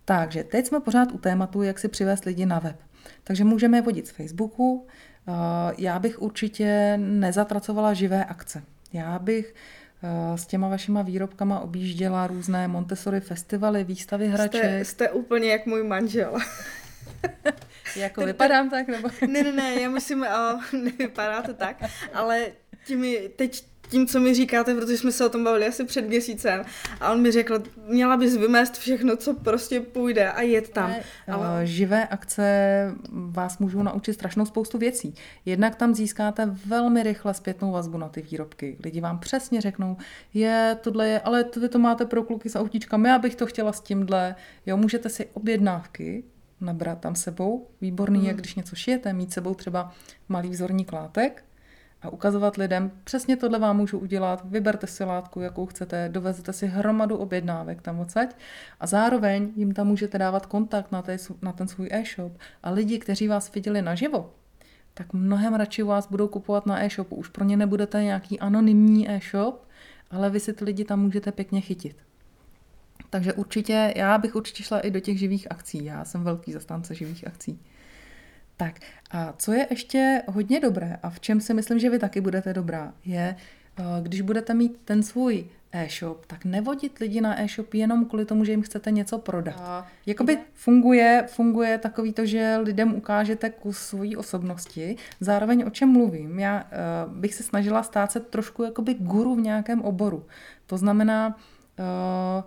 [0.05, 2.77] Takže teď jsme pořád u tématu, jak si přivést lidi na web.
[3.25, 4.87] Takže můžeme je vodit z Facebooku.
[5.79, 8.63] Já bych určitě nezatracovala živé akce.
[8.93, 9.55] Já bych
[10.37, 14.65] s těma vašima výrobkama objížděla různé Montessori festivaly, výstavy hraček.
[14.65, 16.39] Jste, jste úplně jak můj manžel.
[17.97, 18.89] jako vypadám tak?
[18.89, 19.09] Nebo?
[19.29, 20.27] ne, ne, ne, já myslím,
[20.73, 21.83] nevypadáte tak,
[22.15, 22.47] ale
[22.87, 23.05] tím,
[23.37, 26.65] teď tím, co mi říkáte, protože jsme se o tom bavili asi před měsícem
[27.01, 30.95] a on mi řekl, měla bys vymést všechno, co prostě půjde a jet tam.
[31.33, 31.67] Ale...
[31.67, 32.45] Živé akce
[33.11, 35.15] vás můžou naučit strašnou spoustu věcí.
[35.45, 38.77] Jednak tam získáte velmi rychle zpětnou vazbu na ty výrobky.
[38.85, 39.97] Lidi vám přesně řeknou,
[40.35, 43.73] je, tohle je, ale vy to máte pro kluky s autíčkami, já bych to chtěla
[43.73, 44.35] s tímhle.
[44.67, 46.25] Jo, můžete si objednávky
[46.61, 47.69] nabrat tam sebou.
[47.81, 48.27] Výborný mm.
[48.27, 49.93] je, když něco šijete, mít sebou třeba
[50.29, 51.45] malý vzorník látek,
[52.03, 56.67] a ukazovat lidem, přesně tohle vám můžu udělat, vyberte si látku, jakou chcete, dovezete si
[56.67, 58.37] hromadu objednávek tam odsaď
[58.81, 62.33] a zároveň jim tam můžete dávat kontakt na, té, na ten svůj e-shop
[62.63, 64.31] a lidi, kteří vás viděli naživo,
[64.95, 67.17] tak mnohem radši vás budou kupovat na e-shopu.
[67.17, 69.69] Už pro ně nebudete nějaký anonymní e-shop,
[70.11, 71.97] ale vy si ty lidi tam můžete pěkně chytit.
[73.11, 75.85] Takže určitě, já bych určitě šla i do těch živých akcí.
[75.85, 77.61] Já jsem velký zastánce živých akcí.
[78.59, 82.21] Tak a co je ještě hodně dobré a v čem si myslím, že vy taky
[82.21, 83.37] budete dobrá, je,
[83.79, 88.45] eh, když budete mít ten svůj e-shop, tak nevodit lidi na e-shop jenom kvůli tomu,
[88.45, 89.61] že jim chcete něco prodat.
[89.61, 94.97] A Jakoby funguje, funguje takový to, že lidem ukážete kus svojí osobnosti.
[95.21, 96.39] Zároveň o čem mluvím?
[96.39, 100.27] Já uh, bych se snažila stát se trošku jakoby guru v nějakém oboru.
[100.67, 101.37] To znamená,
[101.79, 102.45] uh,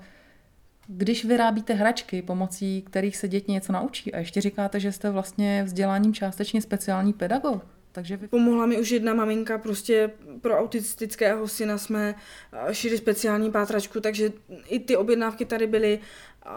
[0.93, 5.63] když vyrábíte hračky, pomocí kterých se děti něco naučí a ještě říkáte, že jste vlastně
[5.63, 8.27] vzděláním částečně speciální pedagog, takže vy...
[8.27, 12.15] Pomohla mi už jedna maminka, prostě pro autistického syna jsme
[12.53, 14.31] eh, šili speciální pátračku, takže
[14.67, 15.99] i ty objednávky tady byly,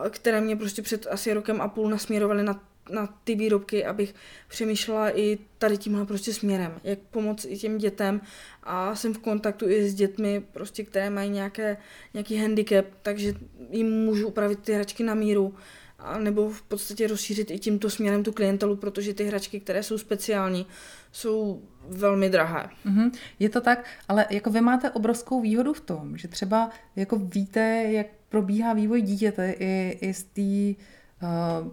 [0.06, 4.14] eh, které mě prostě před asi rokem a půl nasměrovaly na na ty výrobky, abych
[4.48, 8.20] přemýšlela i tady tímhle prostě směrem, jak pomoct i těm dětem
[8.62, 11.76] a jsem v kontaktu i s dětmi, prostě, které mají nějaké,
[12.14, 13.34] nějaký handicap, takže
[13.70, 15.54] jim můžu upravit ty hračky na míru
[15.98, 19.98] a nebo v podstatě rozšířit i tímto směrem tu klientelu, protože ty hračky, které jsou
[19.98, 20.66] speciální,
[21.12, 22.70] jsou velmi drahé.
[22.86, 23.10] Mm-hmm.
[23.38, 27.84] Je to tak, ale jako vy máte obrovskou výhodu v tom, že třeba jako víte,
[27.90, 30.82] jak probíhá vývoj dítěte i, i z té
[31.22, 31.72] uh,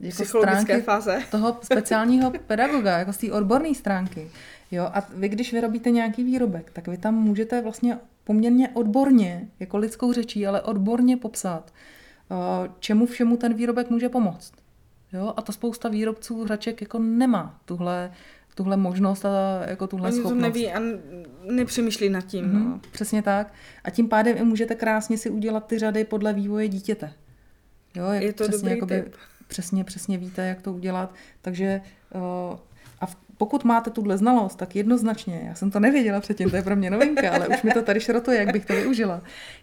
[0.00, 1.22] jako stránky fáze.
[1.30, 4.30] toho speciálního pedagoga, jako z té odborné stránky.
[4.70, 9.76] Jo, a vy, když vyrobíte nějaký výrobek, tak vy tam můžete vlastně poměrně odborně, jako
[9.76, 11.72] lidskou řečí, ale odborně popsat,
[12.30, 14.52] eh, čemu všemu ten výrobek může pomoct.
[15.12, 18.12] Jo, a to spousta výrobců hraček jako nemá tuhle,
[18.54, 20.38] tuhle možnost a jako tuhle Oni schopnost.
[20.38, 20.80] to neví a
[21.50, 22.44] nepřemýšlí nad tím.
[22.44, 22.80] Mm-hmm, no.
[22.92, 23.52] Přesně tak.
[23.84, 27.12] A tím pádem i můžete krásně si udělat ty řady podle vývoje dítěte.
[27.96, 29.16] Jo, jak je to přesně, dobrý jakoby, tip
[29.48, 31.14] přesně, přesně víte, jak to udělat.
[31.42, 31.80] Takže
[32.14, 32.58] uh,
[33.00, 36.76] a pokud máte tuhle znalost, tak jednoznačně, já jsem to nevěděla předtím, to je pro
[36.76, 39.20] mě novinka, ale už mi to tady šrotuje, jak bych to využila.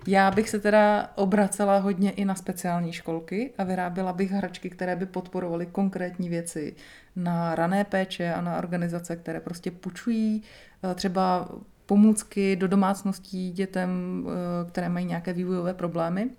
[0.07, 4.95] Já bych se teda obracela hodně i na speciální školky a vyráběla bych hračky, které
[4.95, 6.75] by podporovaly konkrétní věci
[7.15, 10.43] na rané péče a na organizace, které prostě půjčují
[10.83, 11.49] uh, třeba
[11.85, 13.89] pomůcky do domácností dětem,
[14.25, 14.31] uh,
[14.69, 16.29] které mají nějaké vývojové problémy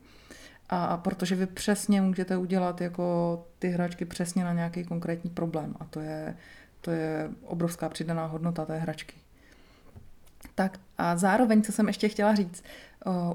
[0.75, 5.85] a, protože vy přesně můžete udělat jako ty hračky přesně na nějaký konkrétní problém a
[5.85, 6.37] to je,
[6.81, 9.15] to je obrovská přidaná hodnota té hračky.
[10.55, 12.65] Tak a zároveň, co jsem ještě chtěla říct,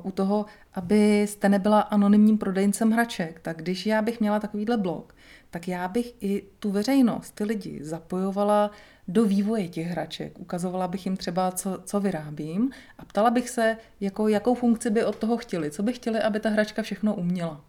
[0.04, 5.16] u toho, abyste nebyla anonymním prodejcem hraček, tak když já bych měla takovýhle blog,
[5.50, 8.72] tak já bych i tu veřejnost, ty lidi zapojovala
[9.08, 10.40] do vývoje těch hraček.
[10.40, 15.06] Ukazovala bych jim třeba, co, co vyrábím a ptala bych se, jako, jakou funkci by
[15.06, 17.66] od toho chtěli, co by chtěli, aby ta hračka všechno uměla.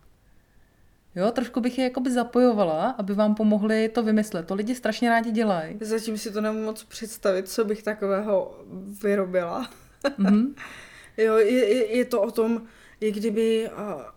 [1.14, 4.46] Jo, trošku bych je jakoby zapojovala, aby vám pomohli to vymyslet.
[4.46, 5.78] To lidi strašně rádi dělají.
[5.80, 8.64] Zatím si to nemůžu moc představit, co bych takového
[9.02, 9.70] vyrobila.
[10.04, 10.54] Mm-hmm.
[11.16, 12.62] jo, je, je, je to o tom,
[13.00, 13.70] je kdyby,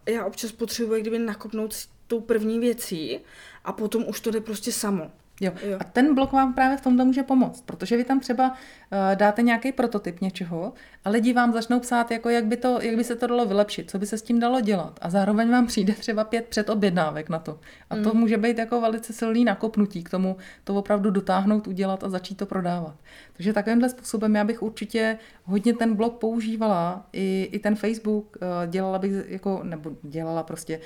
[0.06, 1.76] já občas potřebuji kdyby nakopnout
[2.08, 3.20] tou první věcí
[3.66, 5.12] a potom už to jde prostě samo.
[5.42, 5.52] Jo.
[5.64, 5.78] jo.
[5.80, 9.42] A ten blok vám právě v tomto může pomoct, protože vy tam třeba uh, dáte
[9.42, 10.74] nějaký prototyp něčeho
[11.06, 13.92] a lidi vám začnou psát, jako jak by, to, jak by se to dalo vylepšit,
[13.92, 15.00] co by se s tím dalo dělat.
[15.02, 17.60] A zároveň vám přijde třeba pět předobjednávek na to.
[17.90, 18.04] A mm.
[18.04, 22.36] to může být jako velice silný nakopnutí k tomu, to opravdu dotáhnout, udělat a začít
[22.36, 22.96] to prodávat.
[23.34, 28.72] Takže takovýmhle způsobem já bych určitě hodně ten blog používala, i, i ten Facebook, uh,
[28.72, 30.84] dělala bych, jako, nebo dělala prostě uh,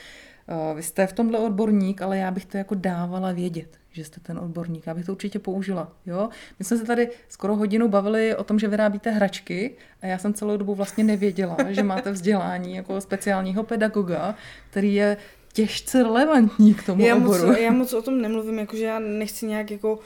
[0.75, 4.39] vy jste v tomhle odborník, ale já bych to jako dávala vědět, že jste ten
[4.39, 4.88] odborník.
[4.88, 5.91] Já bych to určitě použila.
[6.05, 6.29] Jo?
[6.60, 10.34] My jsme se tady skoro hodinu bavili o tom, že vyrábíte hračky a já jsem
[10.34, 14.36] celou dobu vlastně nevěděla, že máte vzdělání jako speciálního pedagoga,
[14.69, 15.17] který je
[15.53, 17.47] těžce relevantní k tomu já oboru.
[17.47, 19.99] Moc, já moc o tom nemluvím, jakože já nechci nějak jako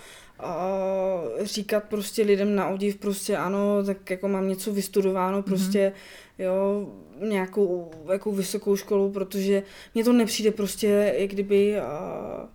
[0.44, 5.94] uh, říkat prostě lidem na odiv prostě ano, tak jako mám něco vystudováno, prostě
[6.40, 6.44] mm-hmm.
[6.44, 6.88] jo,
[7.28, 9.64] nějakou jako vysokou školu, protože
[9.96, 12.46] mně to nepřijde prostě, jak kdyby uh,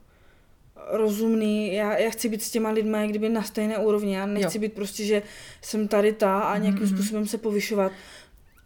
[0.91, 4.59] rozumný, já, já chci být s těma lidmi jak kdyby na stejné úrovni, já nechci
[4.59, 4.61] jo.
[4.61, 5.23] být prostě, že
[5.63, 6.95] jsem tady ta a nějakým mm-hmm.
[6.95, 7.93] způsobem se povyšovat.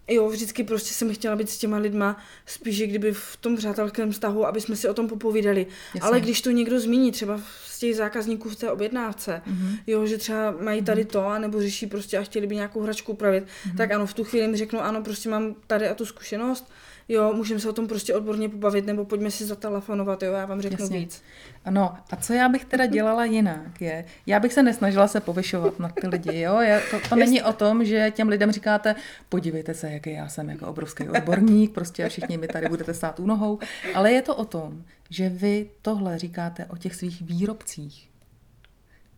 [0.08, 2.16] Jo, vždycky prostě jsem chtěla být s těma lidma
[2.46, 5.66] spíš, kdyby v tom přátelském vztahu, aby jsme si o tom popovídali.
[5.94, 6.00] Jasně.
[6.00, 9.78] Ale když to někdo zmíní, třeba z těch zákazníků v té objednávce, mm-hmm.
[9.86, 11.10] jo, že třeba mají tady mhm.
[11.10, 13.76] to, anebo řeší prostě a chtěli by nějakou hračku upravit, mm-hmm.
[13.76, 16.70] tak ano, v tu chvíli mi řeknu, ano, prostě mám tady a tu zkušenost,
[17.08, 20.60] jo, můžeme se o tom prostě odborně pobavit, nebo pojďme si zatelefonovat, jo, já vám
[20.60, 20.98] řeknu Jasně.
[20.98, 21.22] víc.
[21.64, 25.78] Ano, a co já bych teda dělala jinak je, já bych se nesnažila se povyšovat
[25.78, 28.94] na ty lidi, jo, já, to, to není o tom, že těm lidem říkáte,
[29.28, 33.20] podívejte se, jaký já jsem jako obrovský odborník, prostě a všichni mi tady budete stát
[33.20, 33.58] u nohou,
[33.94, 38.08] ale je to o tom, že vy tohle říkáte o těch svých výrobcích.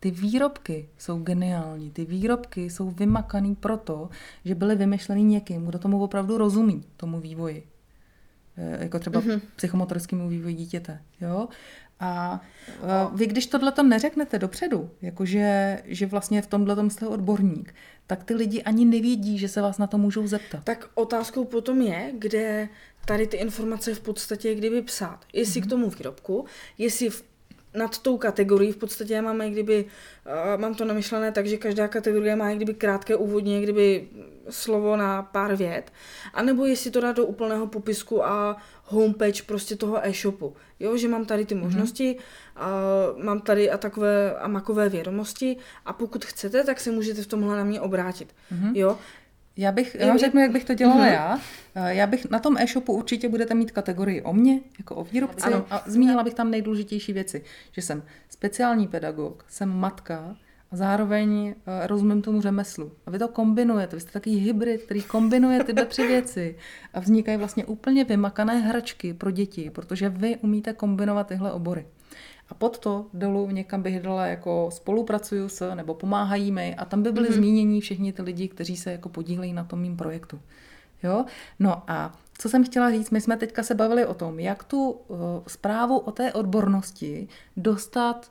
[0.01, 4.09] Ty výrobky jsou geniální, ty výrobky jsou vymakaný proto,
[4.45, 7.67] že byly vymyšleny někým, kdo tomu opravdu rozumí, tomu vývoji.
[8.61, 9.41] E, jako třeba mm-hmm.
[9.57, 11.03] psychomotorskému vývoji dítěte.
[11.21, 11.49] Jo?
[12.01, 12.41] A
[13.15, 17.75] vy, když tohle to neřeknete dopředu, jakože že vlastně v tomhle jste odborník,
[18.07, 20.65] tak ty lidi ani nevědí, že se vás na to můžou zeptat.
[20.65, 22.69] Tak otázkou potom je, kde
[23.05, 25.25] tady ty informace v podstatě kdyby psát.
[25.33, 25.67] Jestli mm-hmm.
[25.67, 26.45] k tomu výrobku,
[26.79, 27.30] jestli v
[27.75, 32.37] nad tou kategorií v podstatě máme kdyby, uh, mám to namyšlené tak, že každá kategorie
[32.37, 34.09] má kdyby krátké úvodně, kdyby
[34.51, 35.93] slovo na pár vět,
[36.35, 40.55] anebo jestli to dá do úplného popisku a homepage prostě toho e-shopu.
[40.81, 41.65] Jo, že mám tady ty mhm.
[41.65, 43.17] možnosti, mm-hmm.
[43.17, 45.57] uh, mám tady a takové a makové vědomosti
[45.87, 48.35] a pokud chcete, tak se můžete v tomhle na mě obrátit.
[48.53, 48.73] Mm-hmm.
[48.75, 48.99] Jo,
[49.57, 51.13] já bych, já řeknu, jak bych to dělala uh-huh.
[51.13, 51.39] já.
[51.75, 55.47] Eh, já bych na tom e-shopu určitě budete mít kategorii o mně, jako o výrobci.
[55.47, 55.67] Ano.
[55.71, 60.37] A zmínila bych tam nejdůležitější věci, že jsem speciální pedagog, jsem matka
[60.71, 62.93] a zároveň uh, rozumím tomu řemeslu.
[63.07, 66.57] A vy to kombinujete, vy jste takový hybrid, který kombinuje tyhle tři věci
[66.95, 71.87] a vznikají vlastně úplně vymakané hračky pro děti, protože vy umíte kombinovat tyhle obory.
[72.51, 77.03] A pod to dolů někam bych dala jako spolupracuju s, nebo pomáhají mi a tam
[77.03, 77.35] by byly mm-hmm.
[77.35, 80.41] zmíněni všichni ty lidi, kteří se jako podílejí na tom mým projektu.
[81.03, 81.25] Jo?
[81.59, 84.91] No a co jsem chtěla říct, my jsme teďka se bavili o tom, jak tu
[84.91, 88.31] uh, zprávu o té odbornosti dostat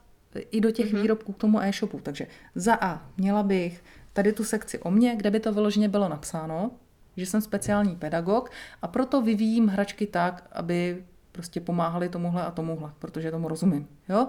[0.50, 1.02] i do těch mm-hmm.
[1.02, 2.00] výrobků k tomu e-shopu.
[2.02, 6.08] Takže za A měla bych tady tu sekci o mně, kde by to vyloženě bylo
[6.08, 6.70] napsáno,
[7.16, 8.50] že jsem speciální pedagog
[8.82, 11.04] a proto vyvíjím hračky tak, aby
[11.40, 13.88] prostě pomáhali tomuhle a tomuhle, protože tomu rozumím.
[14.08, 14.26] Jo?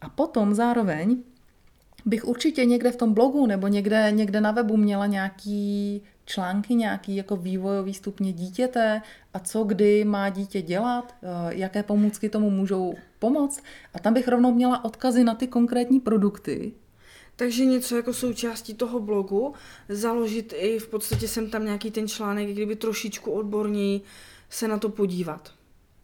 [0.00, 1.22] A potom zároveň
[2.04, 7.16] bych určitě někde v tom blogu nebo někde, někde na webu měla nějaký články, nějaký
[7.16, 9.02] jako vývojový stupně dítěte
[9.34, 13.62] a co kdy má dítě dělat, eh, jaké pomůcky tomu můžou pomoct.
[13.94, 16.72] A tam bych rovnou měla odkazy na ty konkrétní produkty,
[17.36, 19.54] takže něco jako součástí toho blogu,
[19.88, 24.00] založit i v podstatě jsem tam nějaký ten článek, kdyby trošičku odborněji
[24.50, 25.52] se na to podívat.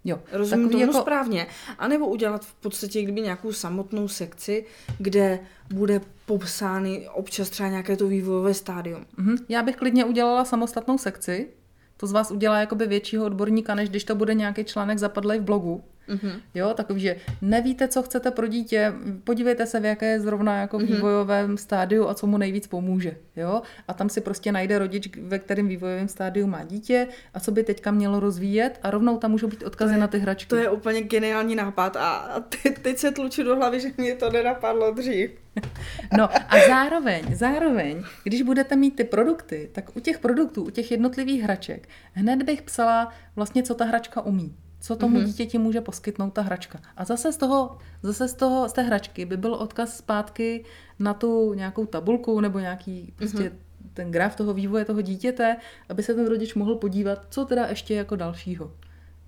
[0.09, 1.01] Jo, Rozumím tomu jako...
[1.01, 1.47] správně.
[1.79, 4.67] A nebo udělat v podstatě kdyby nějakou samotnou sekci,
[4.99, 5.41] kde
[5.73, 9.07] bude popsány občas třeba nějaké to vývojové stádium.
[9.19, 9.39] Mm-hmm.
[9.49, 11.49] Já bych klidně udělala samostatnou sekci.
[11.97, 15.43] To z vás udělá jakoby většího odborníka, než když to bude nějaký článek zapadlý v
[15.43, 15.85] blogu.
[16.09, 16.41] Mm-hmm.
[16.55, 18.93] Jo, takový, že nevíte, co chcete pro dítě,
[19.25, 20.95] podívejte se, v jaké je zrovna jako mm-hmm.
[20.95, 23.17] vývojovém stádiu a co mu nejvíc pomůže.
[23.37, 23.63] Jo?
[23.89, 27.65] A tam si prostě najde rodič, ve kterém vývojovém stádiu má dítě a co by
[27.65, 30.49] teďka mělo rozvíjet a rovnou tam můžou být odkazy je, na ty hračky.
[30.49, 34.31] To je úplně geniální nápad a te, teď se tluču do hlavy, že mě to
[34.31, 35.31] nenapadlo dřív.
[36.19, 40.91] No a zároveň, zároveň, když budete mít ty produkty, tak u těch produktů, u těch
[40.91, 44.57] jednotlivých hraček, hned bych psala vlastně, co ta hračka umí.
[44.81, 45.25] Co tomu mm-hmm.
[45.25, 46.81] dítěti může poskytnout ta hračka.
[46.97, 50.65] A zase z toho, zase z toho, z té hračky by byl odkaz zpátky
[50.99, 53.89] na tu nějakou tabulku nebo nějaký prostě mm-hmm.
[53.95, 55.57] ten graf toho vývoje toho dítěte,
[55.89, 58.73] aby se ten rodič mohl podívat, co teda ještě jako dalšího.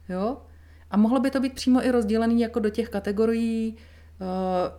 [0.09, 0.37] Jo?
[0.91, 3.77] A mohlo by to být přímo i rozdělený jako do těch kategorií,
[4.21, 4.27] uh,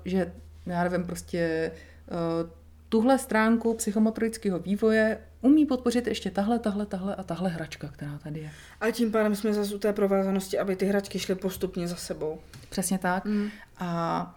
[0.05, 0.33] že
[0.65, 1.71] já nevím, prostě
[2.11, 2.49] uh,
[2.91, 8.39] tuhle stránku psychomotorického vývoje umí podpořit ještě tahle, tahle, tahle a tahle hračka, která tady
[8.39, 8.51] je.
[8.81, 12.39] A tím pádem jsme zase u té provázanosti, aby ty hračky šly postupně za sebou.
[12.69, 13.25] Přesně tak.
[13.25, 13.49] Mm.
[13.77, 14.35] A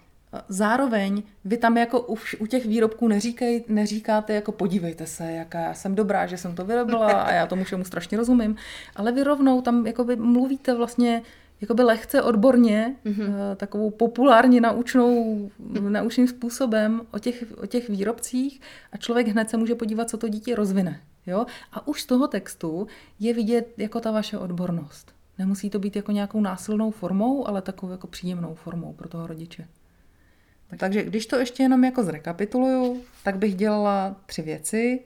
[0.48, 5.74] zároveň vy tam jako u, u těch výrobků neříkej, neříkáte jako podívejte se, jaká já
[5.74, 8.56] jsem dobrá, že jsem to vyrobila a já tomu všemu strašně rozumím,
[8.96, 11.22] ale vy rovnou tam jako by mluvíte vlastně
[11.64, 13.56] jakoby lehce odborně, mm-hmm.
[13.56, 15.50] takovou populárně naučnou,
[15.88, 18.60] naučným způsobem o těch, o těch výrobcích
[18.92, 21.00] a člověk hned se může podívat, co to dítě rozvine.
[21.26, 21.46] Jo?
[21.72, 22.86] A už z toho textu
[23.20, 25.14] je vidět jako ta vaše odbornost.
[25.38, 29.68] Nemusí to být jako nějakou násilnou formou, ale takovou jako příjemnou formou pro toho rodiče.
[30.76, 35.00] Takže když to ještě jenom jako zrekapituluju, tak bych dělala tři věci.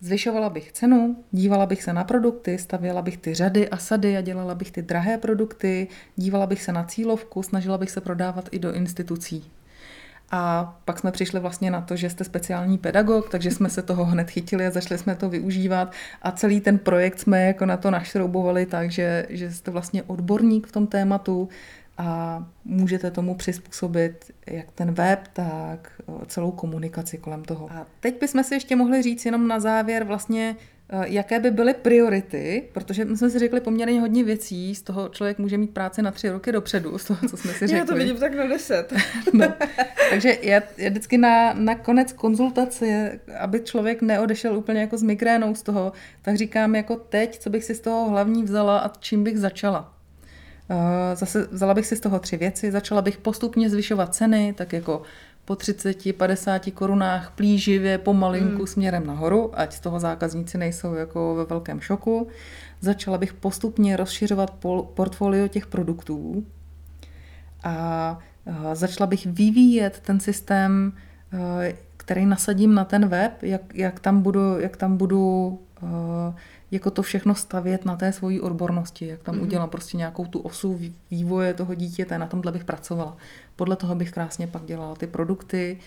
[0.00, 4.20] Zvyšovala bych cenu, dívala bych se na produkty, stavěla bych ty řady a sady a
[4.20, 8.58] dělala bych ty drahé produkty, dívala bych se na cílovku, snažila bych se prodávat i
[8.58, 9.44] do institucí.
[10.30, 14.04] A pak jsme přišli vlastně na to, že jste speciální pedagog, takže jsme se toho
[14.04, 15.92] hned chytili a začali jsme to využívat
[16.22, 20.66] a celý ten projekt jsme jako na to našroubovali tak, že, že jste vlastně odborník
[20.66, 21.48] v tom tématu,
[21.98, 27.72] a můžete tomu přizpůsobit jak ten web, tak celou komunikaci kolem toho.
[27.72, 30.56] A teď bychom si ještě mohli říct jenom na závěr vlastně,
[31.04, 35.38] jaké by byly priority, protože my jsme si řekli poměrně hodně věcí, z toho člověk
[35.38, 37.78] může mít práci na tři roky dopředu, z toho, co jsme si řekli.
[37.78, 38.92] Já to vidím tak na deset.
[39.32, 39.52] no.
[40.10, 45.54] Takže já, já vždycky na, na konec konzultace, aby člověk neodešel úplně jako s migrénou
[45.54, 45.92] z toho,
[46.22, 49.95] tak říkám jako teď, co bych si z toho hlavní vzala a čím bych začala.
[50.70, 52.72] Eh, zase vzala bych si z toho tři věci.
[52.72, 55.02] Začala bych postupně zvyšovat ceny, tak jako
[55.44, 58.66] po 30-50 korunách plíživě pomalinku mm.
[58.66, 62.28] směrem nahoru, ať z toho zákazníci nejsou jako ve velkém šoku.
[62.80, 64.54] Začala bych postupně rozšiřovat
[64.94, 66.46] portfolio těch produktů
[67.64, 70.92] a eh, začala bych vyvíjet ten systém,
[71.32, 75.58] eh, který nasadím na ten web, jak, jak tam budu, jak tam budu
[76.70, 79.42] jako to všechno stavět na té svojí odbornosti, jak tam mm-hmm.
[79.42, 83.16] udělám prostě nějakou tu osu vývoje toho dítěte, na tomhle bych pracovala.
[83.56, 85.78] Podle toho bych krásně pak dělala ty produkty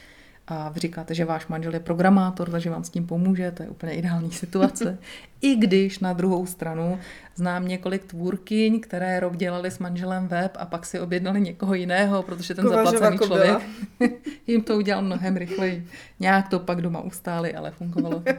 [0.51, 3.69] a vy říkáte, že váš manžel je programátor, takže vám s tím pomůže, to je
[3.69, 4.97] úplně ideální situace.
[5.41, 6.99] I když na druhou stranu
[7.35, 12.23] znám několik tvůrkyň, které rok dělali s manželem web a pak si objednali někoho jiného,
[12.23, 13.63] protože ten Kovažova zaplacený člověk
[14.47, 15.87] jim to udělal mnohem rychleji.
[16.19, 18.33] Nějak to pak doma ustáli, ale fungovalo to.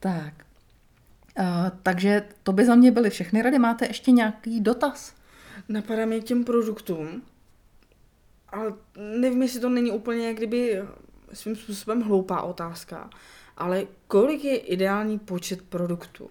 [0.00, 0.45] tak,
[1.82, 3.58] takže to by za mě byly všechny rady.
[3.58, 5.14] Máte ještě nějaký dotaz?
[5.68, 7.22] Napadá mě těm produktům,
[8.48, 8.72] ale
[9.20, 10.82] nevím, jestli to není úplně jak kdyby
[11.32, 13.10] svým způsobem hloupá otázka,
[13.56, 16.28] ale kolik je ideální počet produktů?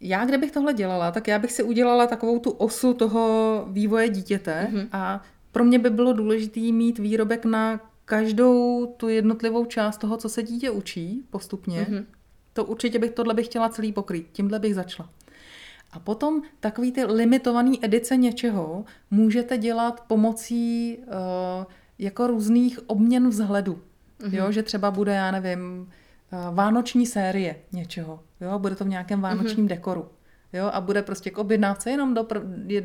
[0.00, 4.68] Já, kdybych tohle dělala, tak já bych si udělala takovou tu osu toho vývoje dítěte
[4.72, 4.88] mm-hmm.
[4.92, 10.28] a pro mě by bylo důležité mít výrobek na každou tu jednotlivou část toho, co
[10.28, 11.86] se dítě učí postupně.
[11.90, 12.04] Mm-hmm.
[12.56, 15.08] To určitě bych, tohle bych chtěla celý pokrýt, tímhle bych začala.
[15.92, 21.64] A potom takový ty limitovaný edice něčeho můžete dělat pomocí uh,
[21.98, 23.82] jako různých obměn vzhledu.
[24.20, 24.34] Mm-hmm.
[24.34, 25.80] Jo, že třeba bude, já nevím,
[26.32, 28.20] uh, vánoční série něčeho.
[28.40, 29.68] Jo, bude to v nějakém vánočním mm-hmm.
[29.68, 30.08] dekoru.
[30.52, 32.26] Jo, a bude prostě k objednávce jenom do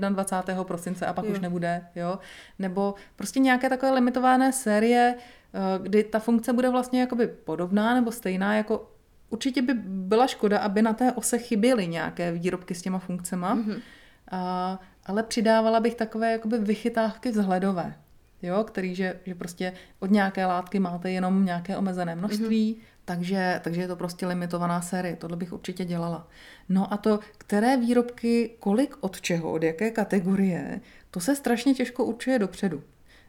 [0.09, 0.63] 21.
[0.63, 1.31] prosince a pak jo.
[1.31, 1.87] už nebude.
[1.95, 2.19] Jo?
[2.59, 8.11] Nebo prostě nějaké takové limitované série, eh, kdy ta funkce bude vlastně jakoby podobná nebo
[8.11, 8.91] stejná jako
[9.31, 13.79] určitě by byla škoda, aby na té ose chyběly nějaké výrobky s těma funkcema, mm-hmm.
[14.31, 17.95] a, ale přidávala bych takové jakoby vychytávky vzhledové,
[18.41, 23.01] jo, který, že, že prostě od nějaké látky máte jenom nějaké omezené množství, mm-hmm.
[23.05, 26.27] takže, takže je to prostě limitovaná série, tohle bych určitě dělala.
[26.69, 32.05] No a to, které výrobky, kolik od čeho, od jaké kategorie, to se strašně těžko
[32.05, 32.83] určuje dopředu.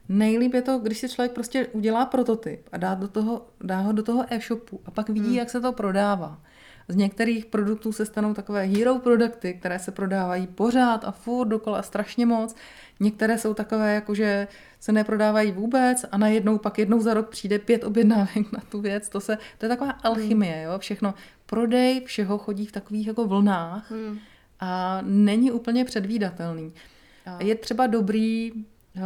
[0.09, 3.91] Nejlíp je to, když si člověk prostě udělá prototyp a dá, do toho, dá ho
[3.91, 5.35] do toho e-shopu a pak vidí, hmm.
[5.35, 6.41] jak se to prodává.
[6.87, 11.81] Z některých produktů se stanou takové hero produkty, které se prodávají pořád a furt dokola
[11.81, 12.55] strašně moc.
[12.99, 14.47] Některé jsou takové, jako že
[14.79, 19.09] se neprodávají vůbec a najednou pak jednou za rok přijde pět objednávek na tu věc.
[19.09, 20.79] To, se, to je taková alchymie, jo?
[20.79, 21.13] všechno.
[21.45, 24.19] Prodej všeho chodí v takových jako vlnách hmm.
[24.59, 26.73] a není úplně předvídatelný.
[27.39, 28.51] Je třeba dobrý,
[28.95, 29.01] eh,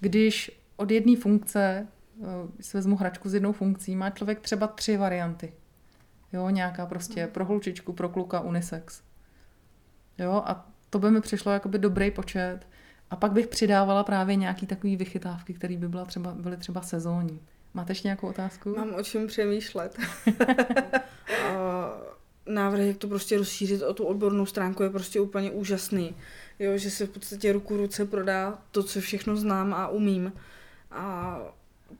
[0.00, 1.86] když od jedné funkce,
[2.22, 5.52] eh, si vezmu hračku s jednou funkcí, má člověk třeba tři varianty.
[6.32, 9.02] Jo, nějaká prostě pro holčičku, pro kluka unisex.
[10.18, 12.58] Jo, a to by mi přišlo jakoby dobrý počet.
[13.10, 17.40] A pak bych přidávala právě nějaký takový vychytávky, které by byla třeba, byly třeba sezónní.
[17.74, 18.74] Máte ještě nějakou otázku?
[18.76, 19.98] Mám o čem přemýšlet.
[22.46, 26.14] Návrh, jak to prostě rozšířit o tu odbornou stránku, je prostě úplně úžasný.
[26.58, 30.32] Jo, že se v podstatě ruku ruce prodá to, co všechno znám a umím.
[30.90, 31.38] A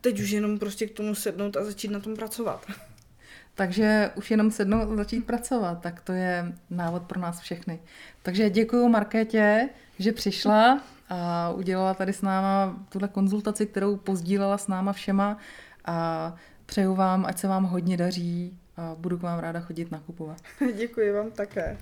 [0.01, 2.67] teď už jenom prostě k tomu sednout a začít na tom pracovat.
[3.55, 7.81] Takže už jenom sednout a začít pracovat, tak to je návod pro nás všechny.
[8.23, 9.69] Takže děkuji Markétě,
[9.99, 15.39] že přišla a udělala tady s náma tuhle konzultaci, kterou pozdílela s náma všema
[15.85, 16.35] a
[16.67, 20.37] přeju vám, ať se vám hodně daří a budu k vám ráda chodit nakupovat.
[20.77, 21.79] Děkuji vám také.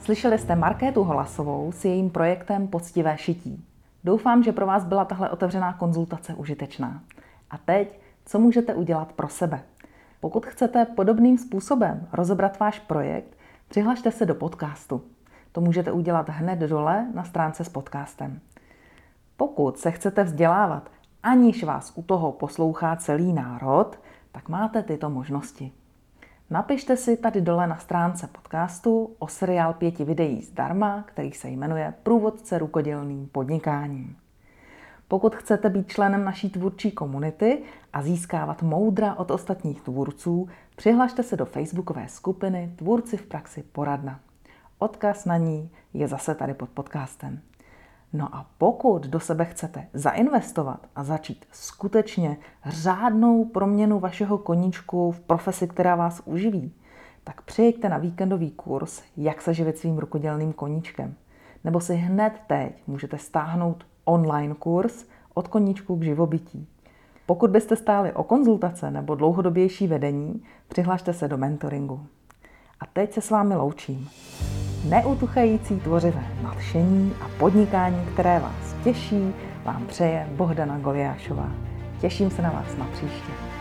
[0.00, 3.64] Slyšeli jste Markétu Holasovou s jejím projektem Poctivé šití.
[4.04, 7.02] Doufám, že pro vás byla tahle otevřená konzultace užitečná.
[7.50, 9.62] A teď, co můžete udělat pro sebe?
[10.20, 13.36] Pokud chcete podobným způsobem rozebrat váš projekt,
[13.68, 15.02] přihlašte se do podcastu.
[15.52, 18.40] To můžete udělat hned dole na stránce s podcastem.
[19.36, 20.90] Pokud se chcete vzdělávat,
[21.22, 23.98] aniž vás u toho poslouchá celý národ,
[24.32, 25.72] tak máte tyto možnosti.
[26.50, 31.94] Napište si tady dole na stránce podcastu o seriál pěti videí zdarma, který se jmenuje
[32.02, 34.16] Průvodce rukodělným podnikáním.
[35.08, 37.62] Pokud chcete být členem naší tvůrčí komunity
[37.92, 44.20] a získávat moudra od ostatních tvůrců, přihlašte se do facebookové skupiny Tvůrci v praxi poradna.
[44.78, 47.40] Odkaz na ní je zase tady pod podcastem.
[48.12, 52.36] No a pokud do sebe chcete zainvestovat a začít skutečně
[52.66, 56.72] řádnou proměnu vašeho koníčku v profesi, která vás uživí,
[57.24, 61.14] tak přijďte na víkendový kurz Jak se živit svým rukodělným koníčkem.
[61.64, 65.04] Nebo si hned teď můžete stáhnout online kurz
[65.34, 66.68] od koníčku k živobytí.
[67.26, 72.06] Pokud byste stáli o konzultace nebo dlouhodobější vedení, přihlašte se do mentoringu.
[72.80, 74.08] A teď se s vámi loučím
[74.88, 79.32] neutuchající tvořivé nadšení a podnikání, které vás těší,
[79.64, 81.50] vám přeje Bohdana Goliášová.
[82.00, 83.55] Těším se na vás na příště.